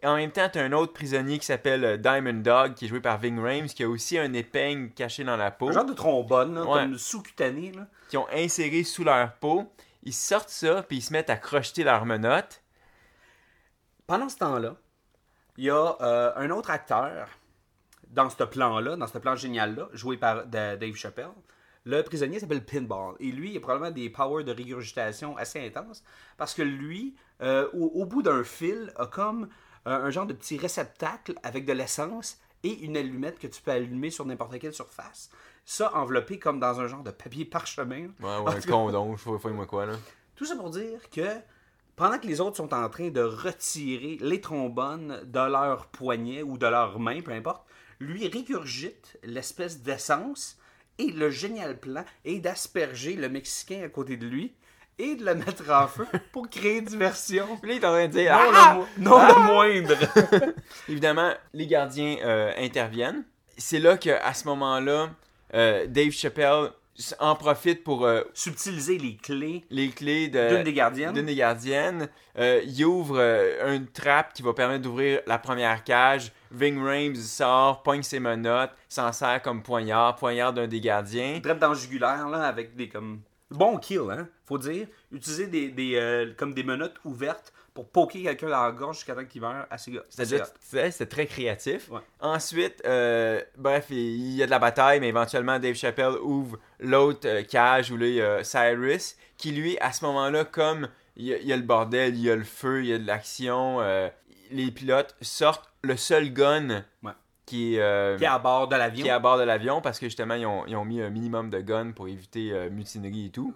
Et 0.00 0.06
en 0.06 0.14
même 0.16 0.30
temps, 0.30 0.48
tu 0.48 0.58
as 0.60 0.62
un 0.62 0.70
autre 0.72 0.92
prisonnier 0.92 1.38
qui 1.40 1.46
s'appelle 1.46 1.84
euh, 1.84 1.96
Diamond 1.96 2.40
Dog, 2.40 2.74
qui 2.74 2.84
est 2.84 2.88
joué 2.88 3.00
par 3.00 3.18
Ving 3.18 3.38
Rhames, 3.40 3.66
qui 3.66 3.82
a 3.82 3.88
aussi 3.88 4.16
un 4.16 4.32
épingle 4.32 4.90
caché 4.92 5.24
dans 5.24 5.36
la 5.36 5.50
peau 5.50 5.70
un 5.70 5.72
genre 5.72 5.84
de 5.84 5.92
trombone, 5.92 6.54
là, 6.54 6.62
Ouais. 6.62 6.82
comme 6.82 6.96
sous-cutané. 6.98 7.72
là. 7.72 7.86
qui 8.08 8.16
ont 8.16 8.28
inséré 8.32 8.84
sous 8.84 9.02
leur 9.02 9.32
peau. 9.34 9.68
Ils 10.04 10.12
sortent 10.12 10.50
ça, 10.50 10.82
puis 10.84 10.98
ils 10.98 11.02
se 11.02 11.12
mettent 11.12 11.30
à 11.30 11.36
crocheter 11.36 11.82
leurs 11.82 12.04
menottes. 12.06 12.62
Pendant 14.06 14.28
ce 14.28 14.36
temps-là, 14.36 14.76
il 15.56 15.64
y 15.64 15.70
a 15.70 15.96
euh, 16.00 16.32
un 16.36 16.50
autre 16.50 16.70
acteur 16.70 17.26
dans 18.10 18.28
ce 18.30 18.44
plan-là, 18.44 18.94
dans 18.96 19.06
ce 19.08 19.18
plan 19.18 19.34
génial-là, 19.34 19.88
joué 19.94 20.16
par 20.16 20.46
Da- 20.46 20.76
Dave 20.76 20.94
Chappelle. 20.94 21.30
Le 21.84 22.02
prisonnier 22.02 22.38
s'appelle 22.40 22.64
Pinball. 22.64 23.14
Et 23.20 23.30
lui, 23.30 23.52
il 23.52 23.56
a 23.56 23.60
probablement 23.60 23.90
des 23.90 24.08
powers 24.08 24.44
de 24.44 24.52
régurgitation 24.52 25.36
assez 25.36 25.64
intenses. 25.64 26.02
Parce 26.38 26.54
que 26.54 26.62
lui, 26.62 27.14
euh, 27.42 27.68
au, 27.74 27.86
au 27.94 28.06
bout 28.06 28.22
d'un 28.22 28.42
fil, 28.42 28.92
a 28.96 29.06
comme 29.06 29.48
euh, 29.86 30.06
un 30.06 30.10
genre 30.10 30.26
de 30.26 30.32
petit 30.32 30.56
réceptacle 30.56 31.34
avec 31.42 31.66
de 31.66 31.72
l'essence 31.72 32.40
et 32.62 32.72
une 32.80 32.96
allumette 32.96 33.38
que 33.38 33.46
tu 33.46 33.60
peux 33.60 33.70
allumer 33.70 34.10
sur 34.10 34.24
n'importe 34.24 34.58
quelle 34.58 34.72
surface. 34.72 35.30
Ça 35.66 35.94
enveloppé 35.94 36.38
comme 36.38 36.58
dans 36.58 36.80
un 36.80 36.86
genre 36.86 37.02
de 37.02 37.10
papier 37.10 37.44
parchemin. 37.44 38.08
Ouais, 38.20 38.38
ouais, 38.38 38.54
un 38.56 38.60
condom, 38.62 39.16
je 39.16 39.38
sais 39.38 39.50
moi 39.50 39.66
quoi, 39.66 39.86
là. 39.86 39.94
tout 40.36 40.46
ça 40.46 40.56
pour 40.56 40.70
dire 40.70 41.10
que 41.10 41.26
pendant 41.96 42.18
que 42.18 42.26
les 42.26 42.40
autres 42.40 42.56
sont 42.56 42.72
en 42.74 42.88
train 42.88 43.10
de 43.10 43.20
retirer 43.20 44.18
les 44.20 44.40
trombones 44.40 45.20
de 45.24 45.50
leurs 45.50 45.86
poignets 45.86 46.42
ou 46.42 46.58
de 46.58 46.66
leurs 46.66 46.98
mains, 46.98 47.20
peu 47.20 47.32
importe, 47.32 47.66
lui 48.00 48.26
régurgite 48.26 49.18
l'espèce 49.22 49.82
d'essence 49.82 50.58
et 50.98 51.10
le 51.10 51.30
génial 51.30 51.76
plan 51.78 52.04
est 52.24 52.38
d'asperger 52.40 53.14
le 53.14 53.28
Mexicain 53.28 53.82
à 53.84 53.88
côté 53.88 54.16
de 54.16 54.26
lui 54.26 54.52
et 54.98 55.16
de 55.16 55.24
le 55.24 55.34
mettre 55.34 55.68
en 55.70 55.88
feu 55.88 56.06
pour 56.32 56.48
créer 56.48 56.80
diversion. 56.80 57.46
Puis 57.60 57.70
là, 57.70 57.74
il 57.76 57.82
est 57.82 57.86
en 57.86 57.90
train 57.90 58.06
de 58.06 58.12
dire 58.12 58.32
Non, 58.32 58.50
Ah! 58.54 58.72
le, 58.74 58.78
mo- 58.78 58.86
non 59.10 59.18
le 59.28 59.42
moindre. 59.82 60.52
Évidemment, 60.88 61.32
les 61.52 61.66
gardiens 61.66 62.16
euh, 62.22 62.52
interviennent. 62.58 63.24
C'est 63.56 63.78
là 63.80 63.96
qu'à 63.96 64.32
ce 64.34 64.46
moment-là, 64.46 65.10
euh, 65.54 65.86
Dave 65.88 66.10
Chappelle 66.10 66.70
en 67.18 67.34
profite 67.34 67.82
pour 67.82 68.06
euh, 68.06 68.22
Subtiliser 68.34 68.98
les 68.98 69.16
clés 69.16 69.64
les 69.70 69.88
clés 69.90 70.28
de- 70.28 70.48
d'une 70.50 70.62
des 70.62 70.72
gardiennes. 70.72 71.12
des 71.12 71.34
gardiennes. 71.34 72.08
Euh, 72.38 72.60
il 72.64 72.84
ouvre 72.84 73.16
euh, 73.18 73.74
une 73.76 73.86
trappe 73.88 74.32
qui 74.32 74.42
va 74.42 74.52
permettre 74.52 74.82
d'ouvrir 74.82 75.20
la 75.26 75.38
première 75.38 75.82
cage. 75.84 76.32
Ving 76.52 76.80
Rhames 76.80 77.16
sort, 77.16 77.82
pogne 77.82 78.02
ses 78.02 78.20
menottes, 78.20 78.70
s'en 78.88 79.12
sert 79.12 79.42
comme 79.42 79.62
poignard, 79.62 80.14
poignard 80.16 80.52
d'un 80.52 80.68
des 80.68 80.80
gardiens. 80.80 81.40
Traite 81.42 81.58
dans 81.58 81.70
le 81.70 81.74
jugulaire, 81.74 82.28
là, 82.28 82.44
avec 82.46 82.76
des 82.76 82.88
comme. 82.88 83.20
Bon 83.54 83.78
kill, 83.78 84.10
hein, 84.10 84.28
faut 84.46 84.58
dire. 84.58 84.86
Utiliser 85.12 85.46
des, 85.46 85.68
des, 85.68 85.94
euh, 85.94 86.32
comme 86.36 86.54
des 86.54 86.64
menottes 86.64 86.96
ouvertes 87.04 87.52
pour 87.72 87.88
poker 87.88 88.22
quelqu'un 88.22 88.48
dans 88.48 88.62
la 88.62 88.72
gorge 88.72 88.96
jusqu'à 88.96 89.14
temps 89.14 89.24
qu'il 89.24 89.40
meurt 89.40 89.66
assez 89.70 89.92
C'est-à-dire, 90.08 90.46
c'était 90.60 90.90
c'était 90.90 91.06
très 91.06 91.26
créatif. 91.26 91.88
Ouais. 91.90 92.00
Ensuite, 92.20 92.82
euh, 92.84 93.40
bref, 93.56 93.86
il 93.90 94.34
y 94.34 94.42
a 94.42 94.46
de 94.46 94.50
la 94.50 94.58
bataille, 94.58 95.00
mais 95.00 95.08
éventuellement, 95.08 95.58
Dave 95.58 95.74
Chappelle 95.74 96.14
ouvre 96.22 96.58
l'autre 96.80 97.28
euh, 97.28 97.42
cage 97.42 97.90
où 97.90 97.96
là, 97.96 98.06
il 98.06 98.14
y 98.14 98.22
a 98.22 98.44
Cyrus, 98.44 99.16
qui 99.36 99.52
lui, 99.52 99.78
à 99.78 99.92
ce 99.92 100.04
moment-là, 100.04 100.44
comme 100.44 100.88
il 101.16 101.26
y, 101.26 101.34
a, 101.34 101.38
il 101.38 101.46
y 101.46 101.52
a 101.52 101.56
le 101.56 101.62
bordel, 101.62 102.14
il 102.14 102.22
y 102.22 102.30
a 102.30 102.36
le 102.36 102.44
feu, 102.44 102.80
il 102.82 102.86
y 102.86 102.92
a 102.92 102.98
de 102.98 103.06
l'action, 103.06 103.80
les 104.50 104.70
pilotes 104.70 105.14
sortent 105.20 105.70
le 105.82 105.96
seul 105.96 106.32
gun 106.32 106.84
Ouais. 107.02 107.12
Qui 107.46 107.76
est, 107.76 107.80
euh, 107.80 108.16
Qui 108.16 108.24
est 108.24 108.28
à 108.28 108.38
bord 108.38 108.68
de 108.68 108.76
l'avion. 108.76 109.02
qui 109.02 109.08
est 109.08 109.12
à 109.12 109.18
bord 109.18 109.38
de 109.38 109.42
l'avion 109.42 109.80
parce 109.80 109.98
que 109.98 110.06
justement, 110.06 110.34
ils 110.34 110.46
ont, 110.46 110.64
ils 110.66 110.76
ont 110.76 110.84
mis 110.84 111.00
un 111.00 111.10
minimum 111.10 111.50
de 111.50 111.60
guns 111.60 111.92
pour 111.92 112.08
éviter 112.08 112.52
euh, 112.52 112.70
mutinerie 112.70 113.26
et 113.26 113.30
tout. 113.30 113.54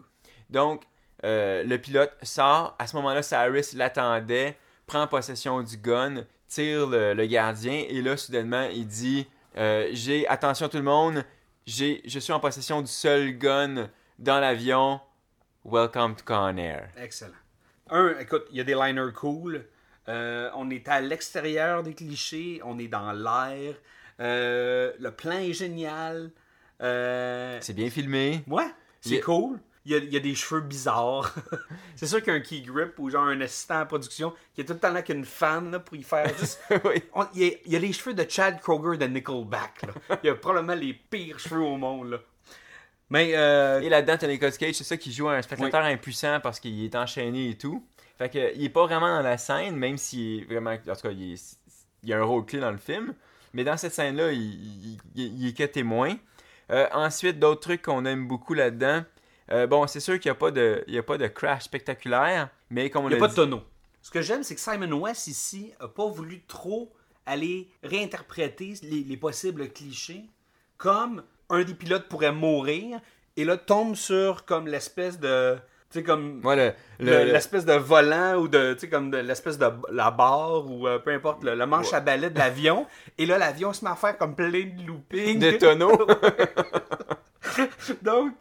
Donc, 0.51 0.83
euh, 1.25 1.65
le 1.65 1.79
pilote 1.79 2.13
sort. 2.23 2.77
À 2.79 2.87
ce 2.87 2.97
moment-là, 2.97 3.23
Cyrus 3.23 3.73
l'attendait, 3.75 4.57
prend 4.87 5.07
possession 5.07 5.63
du 5.63 5.77
gun, 5.77 6.25
tire 6.49 6.87
le, 6.87 7.15
le 7.15 7.27
gardien 7.27 7.85
et 7.89 8.03
là, 8.03 8.17
soudainement, 8.17 8.69
il 8.73 8.87
dit 8.87 9.27
J'ai, 9.57 10.27
attention 10.29 10.69
tout 10.69 10.77
le 10.77 10.83
monde, 10.85 11.25
j'ai, 11.67 12.03
je 12.07 12.19
suis 12.19 12.33
en 12.33 12.41
possession 12.41 12.81
du 12.81 12.89
seul 12.89 13.33
gun 13.37 13.89
dans 14.19 14.41
l'avion. 14.41 15.01
Welcome 15.65 16.15
to 16.15 16.25
Con 16.25 16.57
Air. 16.57 16.89
Excellent. 16.97 17.33
Un, 17.91 18.19
écoute, 18.21 18.45
il 18.51 18.57
y 18.57 18.61
a 18.61 18.65
des 18.65 18.75
liners 18.75 19.13
cool. 19.15 19.65
Euh, 20.09 20.51
on 20.57 20.71
est 20.71 20.89
à 20.89 21.01
l'extérieur 21.01 21.83
des 21.83 21.95
clichés. 21.95 22.61
On 22.65 22.79
est 22.79 22.89
dans 22.89 23.13
l'air. 23.13 23.75
Euh, 24.21 24.93
le 24.99 25.11
plan 25.11 25.39
est 25.39 25.53
génial. 25.53 26.31
Euh, 26.83 27.59
C'est 27.61 27.75
bien 27.75 27.91
filmé. 27.91 28.43
Ouais, 28.47 28.67
c'est 29.01 29.17
Il- 29.17 29.21
cool. 29.23 29.59
il 29.85 29.93
y 29.93 29.95
a, 29.95 29.99
il 29.99 30.13
y 30.13 30.17
a 30.17 30.21
des 30.21 30.35
cheveux 30.35 30.61
bizarres. 30.61 31.35
c'est 31.97 32.07
sûr 32.07 32.23
qu'un 32.23 32.41
key 32.41 32.61
grip 32.61 32.99
ou 32.99 33.11
genre 33.11 33.25
un 33.25 33.41
assistant 33.41 33.81
à 33.81 33.85
production 33.85 34.33
qui 34.55 34.61
est 34.61 34.65
tout 34.65 34.73
le 34.75 34.79
temps 34.79 34.93
là 34.93 35.03
qu'une 35.03 35.25
fan 35.25 35.71
là, 35.71 35.79
pour 35.81 35.97
y 35.97 36.03
faire 36.03 36.29
juste. 36.39 36.61
Oui. 36.85 37.03
On- 37.15 37.27
il, 37.35 37.43
y 37.43 37.47
a, 37.49 37.53
il 37.67 37.73
y 37.73 37.77
a 37.77 37.79
les 37.79 37.93
cheveux 37.93 38.15
de 38.15 38.25
Chad 38.29 38.61
Kroger 38.61 38.97
de 38.97 39.07
Nickelback. 39.07 39.83
Là. 39.83 40.19
Il 40.23 40.27
y 40.27 40.31
a 40.31 40.35
probablement 40.35 40.75
les 40.81 40.95
pires 40.95 41.39
cheveux 41.39 41.61
au 41.63 41.77
monde. 41.77 42.11
Là. 42.11 42.19
Mais 43.11 43.33
euh, 43.35 43.81
Et 43.81 43.89
là-dedans, 43.89 44.17
t'as 44.19 44.27
Nicolas 44.29 44.53
Cage, 44.53 44.75
c'est 44.75 44.85
ça 44.85 44.97
qui 44.97 45.13
joue 45.13 45.29
un 45.29 45.41
spectateur 45.43 45.83
impuissant 45.85 46.41
parce 46.41 46.61
qu'il 46.61 46.85
est 46.85 46.95
enchaîné 46.95 47.51
et 47.51 47.57
tout. 47.59 47.83
Fait 48.19 48.29
que 48.29 48.55
il 48.57 48.65
est 48.65 48.69
pas 48.71 48.85
vraiment 48.85 49.09
dans 49.17 49.23
la 49.23 49.39
scène, 49.39 49.77
même 49.77 49.97
s'il 49.97 50.41
est 50.43 50.45
vraiment. 50.45 50.73
En 50.73 50.95
tout 50.95 51.03
cas, 51.03 51.11
il, 51.11 51.33
est- 51.35 51.59
il 52.03 52.13
a 52.13 52.19
un 52.19 52.25
rôle 52.25 52.45
clé 52.45 52.59
dans 52.61 52.71
le 52.73 52.79
film. 52.79 53.15
Mais 53.55 53.65
dans 53.65 53.77
cette 53.77 53.95
scène-là, 53.95 54.33
il, 54.33 54.99
il- 55.15 55.47
est 55.49 55.57
que 55.57 55.65
témoin. 55.65 56.17
Euh, 56.71 56.87
ensuite, 56.93 57.39
d'autres 57.39 57.61
trucs 57.63 57.83
qu'on 57.83 58.05
aime 58.05 58.29
beaucoup 58.29 58.53
là-dedans. 58.55 59.03
Euh, 59.51 59.67
bon, 59.67 59.87
c'est 59.87 60.01
sûr 60.01 60.21
qu'il 60.21 60.31
n'y 60.31 60.37
a, 60.37 60.39
pas 60.39 60.51
de- 60.51 60.85
il 60.87 60.95
y 60.95 60.99
a 60.99 61.03
pas 61.03 61.17
de 61.17 61.27
crash 61.27 61.63
spectaculaire, 61.65 62.51
mais 62.69 62.91
comme 62.91 63.07
on 63.07 63.09
il 63.09 63.13
n'y 63.13 63.17
a 63.17 63.21
pas 63.21 63.29
de 63.29 63.35
tonneau. 63.35 63.63
Ce 64.03 64.11
que 64.11 64.21
j'aime, 64.21 64.43
c'est 64.43 64.55
que 64.55 64.61
Simon 64.61 64.93
West 65.01 65.27
ici 65.29 65.73
a 65.81 65.89
pas 65.89 66.07
voulu 66.09 66.43
trop 66.47 66.93
aller 67.25 67.69
réinterpréter 67.83 68.75
les, 68.83 69.03
les 69.03 69.17
possibles 69.17 69.69
clichés 69.71 70.25
comme 70.77 71.23
un 71.51 71.65
des 71.65 71.75
pilotes 71.75 72.09
pourrait 72.09 72.33
mourir 72.33 73.01
et 73.37 73.45
là 73.45 73.57
tombe 73.57 73.95
sur 73.95 74.45
comme 74.45 74.67
l'espèce 74.69 75.19
de. 75.19 75.57
Tu 75.91 76.01
sais, 76.01 76.05
comme. 76.05 76.45
Ouais, 76.45 76.55
le- 76.57 76.73
le- 77.07 77.25
le- 77.25 77.33
l'espèce 77.33 77.65
de 77.65 77.73
volant 77.73 78.35
ou 78.37 78.47
de 78.49 78.75
tu 78.75 78.81
sais 78.81 78.89
comme 78.91 79.11
l'espèce 79.11 79.57
de 79.57 79.67
la 79.91 80.11
barre 80.11 80.71
ou 80.71 80.87
euh, 80.87 80.99
peu 80.99 81.13
importe 81.13 81.43
le, 81.45 81.65
manche 81.67 81.95
à 81.95 82.01
balai 82.01 82.29
de 82.29 82.39
l'avion 82.39 82.87
et 83.17 83.25
là 83.25 83.39
l'avion 83.39 83.73
se 83.73 83.83
met 83.85 83.91
à 83.91 83.95
faire 83.97 84.19
comme 84.19 84.35
plein 84.35 84.51
de 84.51 84.87
looping 84.87 85.39
de 85.39 85.53
tonneau. 85.53 85.97
donc 88.03 88.33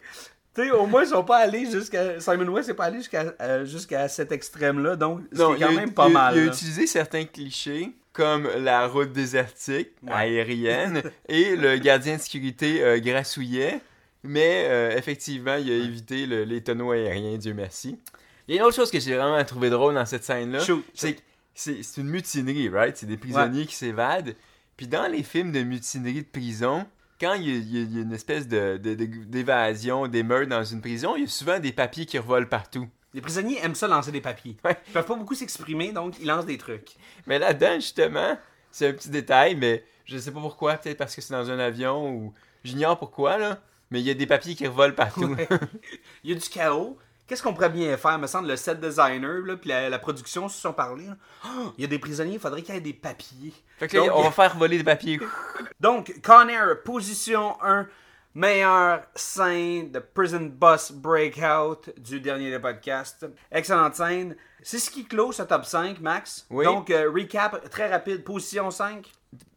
tu 0.53 0.63
sais 0.63 0.71
au 0.71 0.85
moins 0.87 1.03
ils 1.03 1.07
sont 1.09 1.23
pas 1.23 1.37
allés 1.37 1.69
jusqu'à 1.71 2.19
Simon 2.19 2.47
West 2.49 2.67
n'est 2.69 2.73
pas 2.75 2.85
allé 2.85 2.97
jusqu'à 2.97 3.33
euh, 3.41 3.65
jusqu'à 3.65 4.07
cet 4.07 4.31
extrême 4.31 4.83
là 4.83 4.95
donc 4.95 5.21
c'est 5.31 5.37
quand 5.39 5.55
il 5.55 5.63
a, 5.63 5.71
même 5.71 5.93
pas 5.93 6.07
il 6.07 6.13
mal 6.13 6.35
Il 6.35 6.41
a 6.41 6.45
là. 6.45 6.51
utilisé 6.51 6.87
certains 6.87 7.25
clichés 7.25 7.91
comme 8.13 8.47
la 8.57 8.87
route 8.87 9.11
désertique 9.13 9.91
aérienne 10.09 11.01
et 11.29 11.55
le 11.55 11.77
gardien 11.77 12.17
de 12.17 12.21
sécurité 12.21 12.83
euh, 12.83 12.99
grassouillet, 12.99 13.79
mais 14.23 14.65
euh, 14.67 14.97
effectivement, 14.97 15.55
il 15.55 15.69
a 15.71 15.75
évité 15.75 16.25
le- 16.25 16.43
les 16.43 16.61
tonneaux 16.63 16.91
aériens, 16.91 17.37
Dieu 17.37 17.53
merci. 17.53 17.99
Il 18.47 18.55
y 18.55 18.57
a 18.57 18.61
une 18.61 18.67
autre 18.67 18.75
chose 18.75 18.91
que 18.91 18.99
j'ai 18.99 19.15
vraiment 19.15 19.43
trouvé 19.45 19.69
drôle 19.69 19.95
dans 19.95 20.05
cette 20.05 20.23
scène-là, 20.23 20.59
c'est 20.93 21.13
que 21.15 21.21
c'est 21.53 21.83
c'est 21.83 22.01
une 22.01 22.07
mutinerie, 22.09 22.69
right? 22.69 22.95
C'est 22.97 23.05
des 23.07 23.17
prisonniers 23.17 23.65
qui 23.65 23.75
s'évadent. 23.75 24.35
Puis 24.77 24.87
dans 24.87 25.07
les 25.11 25.23
films 25.23 25.51
de 25.51 25.61
mutinerie 25.63 26.21
de 26.21 26.27
prison, 26.27 26.85
quand 27.19 27.33
il 27.33 27.47
y 27.49 27.51
a, 27.51 27.81
il 27.83 27.97
y 27.97 28.01
une 28.01 28.13
espèce 28.13 28.47
de- 28.47 28.77
de- 28.77 28.93
de- 28.93 29.05
d'évasion, 29.05 30.07
d'émeute 30.07 30.47
dans 30.49 30.63
une 30.63 30.81
prison, 30.81 31.15
il 31.15 31.21
y 31.23 31.25
a 31.25 31.27
souvent 31.27 31.59
des 31.59 31.71
papiers 31.71 32.05
qui 32.05 32.17
revolent 32.19 32.47
partout. 32.49 32.87
les 33.13 33.21
prisonniers 33.21 33.57
aiment 33.63 33.73
ça 33.73 33.87
lancer 33.87 34.11
des 34.11 34.21
papiers 34.21 34.55
Ouais. 34.63 34.77
ils 34.87 34.93
peuvent 34.93 35.05
pas 35.05 35.15
beaucoup 35.15 35.33
s'exprimer 35.33 35.91
donc 35.93 36.19
ils 36.19 36.27
lancent 36.27 36.45
des 36.45 36.57
trucs 36.59 36.91
Mais 37.25 37.39
là-dedans, 37.39 37.75
justement, 37.75 38.37
c'est 38.69 38.87
un 38.89 38.93
petit 38.93 39.09
détail, 39.09 39.55
mais 39.55 39.83
je 40.05 40.17
sais 40.19 40.31
pas 40.31 40.39
pourquoi. 40.41 40.75
Peut-être 40.75 40.97
parce 40.97 41.15
que 41.15 41.21
c'est 41.21 41.33
dans 41.33 41.49
un 41.49 41.57
avion 41.57 42.11
ou. 42.13 42.33
J'ignore 42.63 42.99
pourquoi, 42.99 43.37
là. 43.39 43.59
Mais 43.91 44.01
il 44.01 44.05
y 44.05 44.11
a 44.11 44.13
des 44.13 44.27
papiers 44.27 44.55
qui 44.55 44.67
revolent 44.67 44.95
partout. 44.95 45.35
Ouais. 45.35 45.47
il 46.23 46.31
y 46.31 46.33
a 46.33 46.39
du 46.39 46.49
chaos 46.49 46.97
Qu'est-ce 47.27 47.43
qu'on 47.43 47.53
pourrait 47.53 47.69
bien 47.69 47.97
faire? 47.97 48.17
Me 48.17 48.25
semble 48.25 48.47
le 48.47 48.55
set 48.55 48.79
designer 48.79 49.45
là, 49.45 49.57
puis 49.57 49.69
la, 49.69 49.89
la 49.89 49.99
production 49.99 50.47
se 50.47 50.61
sont 50.61 50.71
parlé. 50.71 51.07
Oh, 51.45 51.73
il 51.77 51.81
y 51.81 51.83
a 51.83 51.87
des 51.87 51.99
prisonniers, 51.99 52.35
il 52.35 52.39
faudrait 52.39 52.61
qu'il 52.61 52.73
y 52.73 52.77
ait 52.77 52.81
des 52.81 52.93
papiers. 52.93 53.53
fait 53.77 53.89
que 53.89 53.97
là, 53.97 54.07
Donc, 54.07 54.15
on 54.15 54.23
va 54.23 54.31
faire 54.31 54.55
voler 54.55 54.77
des 54.77 54.83
papiers. 54.85 55.19
Donc, 55.81 56.21
Con 56.23 56.47
Air, 56.47 56.81
position 56.83 57.61
1, 57.61 57.85
meilleure 58.33 59.01
scène 59.13 59.91
de 59.91 59.99
Prison 59.99 60.49
Bus 60.53 60.93
Breakout 60.93 61.91
du 61.97 62.21
dernier 62.21 62.49
des 62.49 62.59
podcasts. 62.59 63.27
Excellente 63.51 63.95
scène. 63.95 64.37
C'est 64.63 64.79
ce 64.79 64.89
qui 64.89 65.03
clôt 65.05 65.33
ce 65.33 65.43
top 65.43 65.65
5, 65.65 65.99
Max. 65.99 66.45
Oui. 66.49 66.63
Donc, 66.63 66.89
euh, 66.89 67.11
recap 67.13 67.69
très 67.69 67.89
rapide. 67.89 68.23
Position 68.23 68.71
5. 68.71 69.05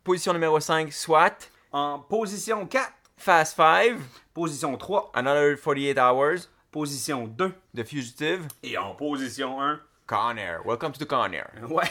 Position 0.03 0.33
numéro 0.33 0.59
5, 0.59 0.93
SWAT. 0.93 1.37
En 1.71 2.01
position 2.01 2.67
4. 2.67 2.93
Fast 3.21 3.55
5. 3.57 3.99
Position 4.33 4.77
3. 4.79 5.11
Another 5.15 5.55
48 5.57 5.99
Hours. 5.99 6.49
Position 6.73 7.27
2. 7.27 7.53
The 7.77 7.85
Fugitive. 7.85 8.47
Et 8.63 8.79
en 8.79 8.95
position 8.95 9.61
1. 9.61 9.79
Con 10.07 10.39
Air. 10.39 10.63
Welcome 10.65 10.93
to 10.93 10.99
the 10.99 11.07
Con 11.07 11.33
Air. 11.35 11.51
Ouais. 11.69 11.85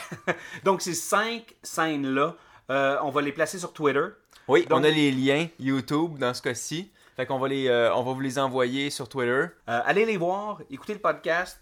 Donc, 0.64 0.82
ces 0.82 0.96
cinq 0.96 1.56
scènes-là, 1.62 2.36
euh, 2.72 2.98
on 3.04 3.12
va 3.12 3.22
les 3.22 3.32
placer 3.32 3.60
sur 3.60 3.72
Twitter. 3.74 4.06
Oui, 4.48 4.66
Donc- 4.66 4.80
on 4.80 4.84
a 4.84 4.90
les 4.90 5.12
liens 5.12 5.48
YouTube 5.60 6.18
dans 6.18 6.34
ce 6.34 6.42
cas-ci. 6.42 6.90
Fait 7.16 7.28
qu'on 7.28 7.38
va 7.38 7.48
les, 7.48 7.68
euh, 7.68 7.94
on 7.94 8.02
va 8.02 8.14
vous 8.14 8.20
les 8.22 8.40
envoyer 8.40 8.90
sur 8.90 9.08
Twitter. 9.08 9.30
Euh, 9.32 9.50
allez 9.86 10.06
les 10.06 10.18
voir, 10.18 10.62
écoutez 10.72 10.94
le 10.94 11.00
podcast, 11.00 11.60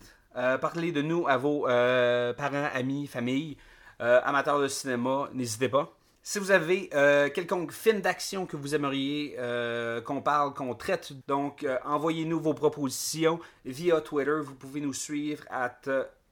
parlez 0.62 0.91
de 0.93 1.01
nous 1.01 1.27
à 1.27 1.36
vos 1.36 1.63
parents, 1.63 2.69
amis, 2.73 3.08
familles, 3.08 3.58
euh, 3.99 4.21
amateurs 4.23 4.60
de 4.62 4.67
cinéma, 4.67 5.27
n'hésitez 5.34 5.67
pas. 5.69 5.96
Si 6.29 6.39
vous 6.39 6.51
avez 6.51 6.89
euh, 6.93 7.29
quelconque 7.29 7.71
film 7.71 8.01
d'action 8.01 8.45
que 8.45 8.57
vous 8.57 8.75
aimeriez 8.75 9.37
euh, 9.39 10.01
qu'on 10.01 10.21
parle, 10.21 10.53
qu'on 10.53 10.75
traite, 10.75 11.13
donc 11.25 11.63
euh, 11.63 11.77
envoyez-nous 11.85 12.41
vos 12.41 12.53
propositions 12.53 13.39
via 13.63 14.01
Twitter. 14.01 14.41
Vous 14.41 14.55
pouvez 14.55 14.81
nous 14.81 14.91
suivre 14.91 15.45
à 15.49 15.73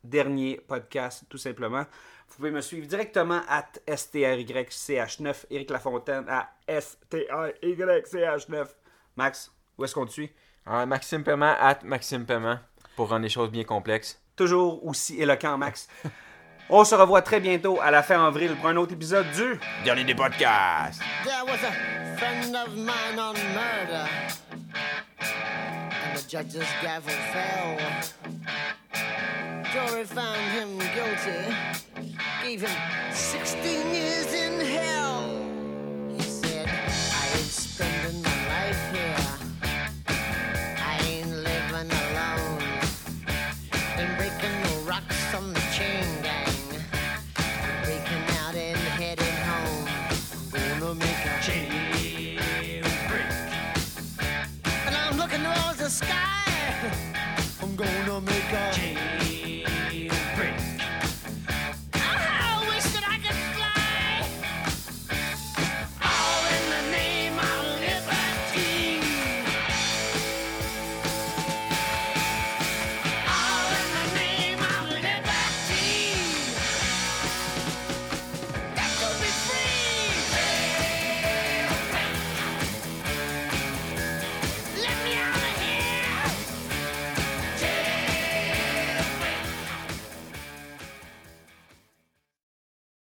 dernier 0.03 0.59
podcast 0.67 1.23
tout 1.29 1.37
simplement. 1.37 1.85
Vous 2.27 2.35
pouvez 2.35 2.51
me 2.51 2.59
suivre 2.59 2.85
directement 2.87 3.39
à 3.47 3.63
STRYCH9, 3.87 5.45
Eric 5.49 5.69
Lafontaine 5.69 6.25
à 6.27 6.49
STRYCH9. 6.67 8.65
Max, 9.15 9.49
où 9.77 9.85
est-ce 9.85 9.95
qu'on 9.95 10.07
te 10.07 10.11
suit? 10.11 10.29
Maxime 10.65 11.23
Paiement, 11.23 11.55
at 11.57 11.79
Maxime 11.85 12.25
Paiement, 12.25 12.59
pour 12.97 13.07
rendre 13.07 13.23
les 13.23 13.29
choses 13.29 13.49
bien 13.49 13.63
complexes. 13.63 14.21
toujours 14.35 14.85
aussi 14.85 15.21
éloquent, 15.21 15.57
Max. 15.57 15.87
On 16.69 16.83
se 16.83 16.95
revoit 16.95 17.21
très 17.21 17.39
bientôt 17.39 17.79
à 17.81 17.91
la 17.91 18.01
fin 18.01 18.25
avril 18.25 18.55
pour 18.55 18.69
un 18.69 18.75
autre 18.77 18.93
épisode 18.93 19.29
du 19.31 19.59
Dernier 19.83 20.03
des 20.03 20.15
podcasts. 20.15 20.99
There 21.23 21.45
was 21.45 21.59
a 21.63 22.17
friend 22.17 22.55
of 22.55 22.75
mine 22.75 23.19
on 23.19 23.35
murder, 23.53 24.07
and 25.19 26.17
the 26.17 26.27
judge's 26.27 26.65
gavel 26.81 27.13
fell. 27.31 27.77
Jury 29.71 30.05
found 30.05 30.39
him 30.53 30.79
guilty, 30.95 31.53
gave 32.43 32.61
him 32.61 32.77
16 33.11 33.93
years. 33.93 34.25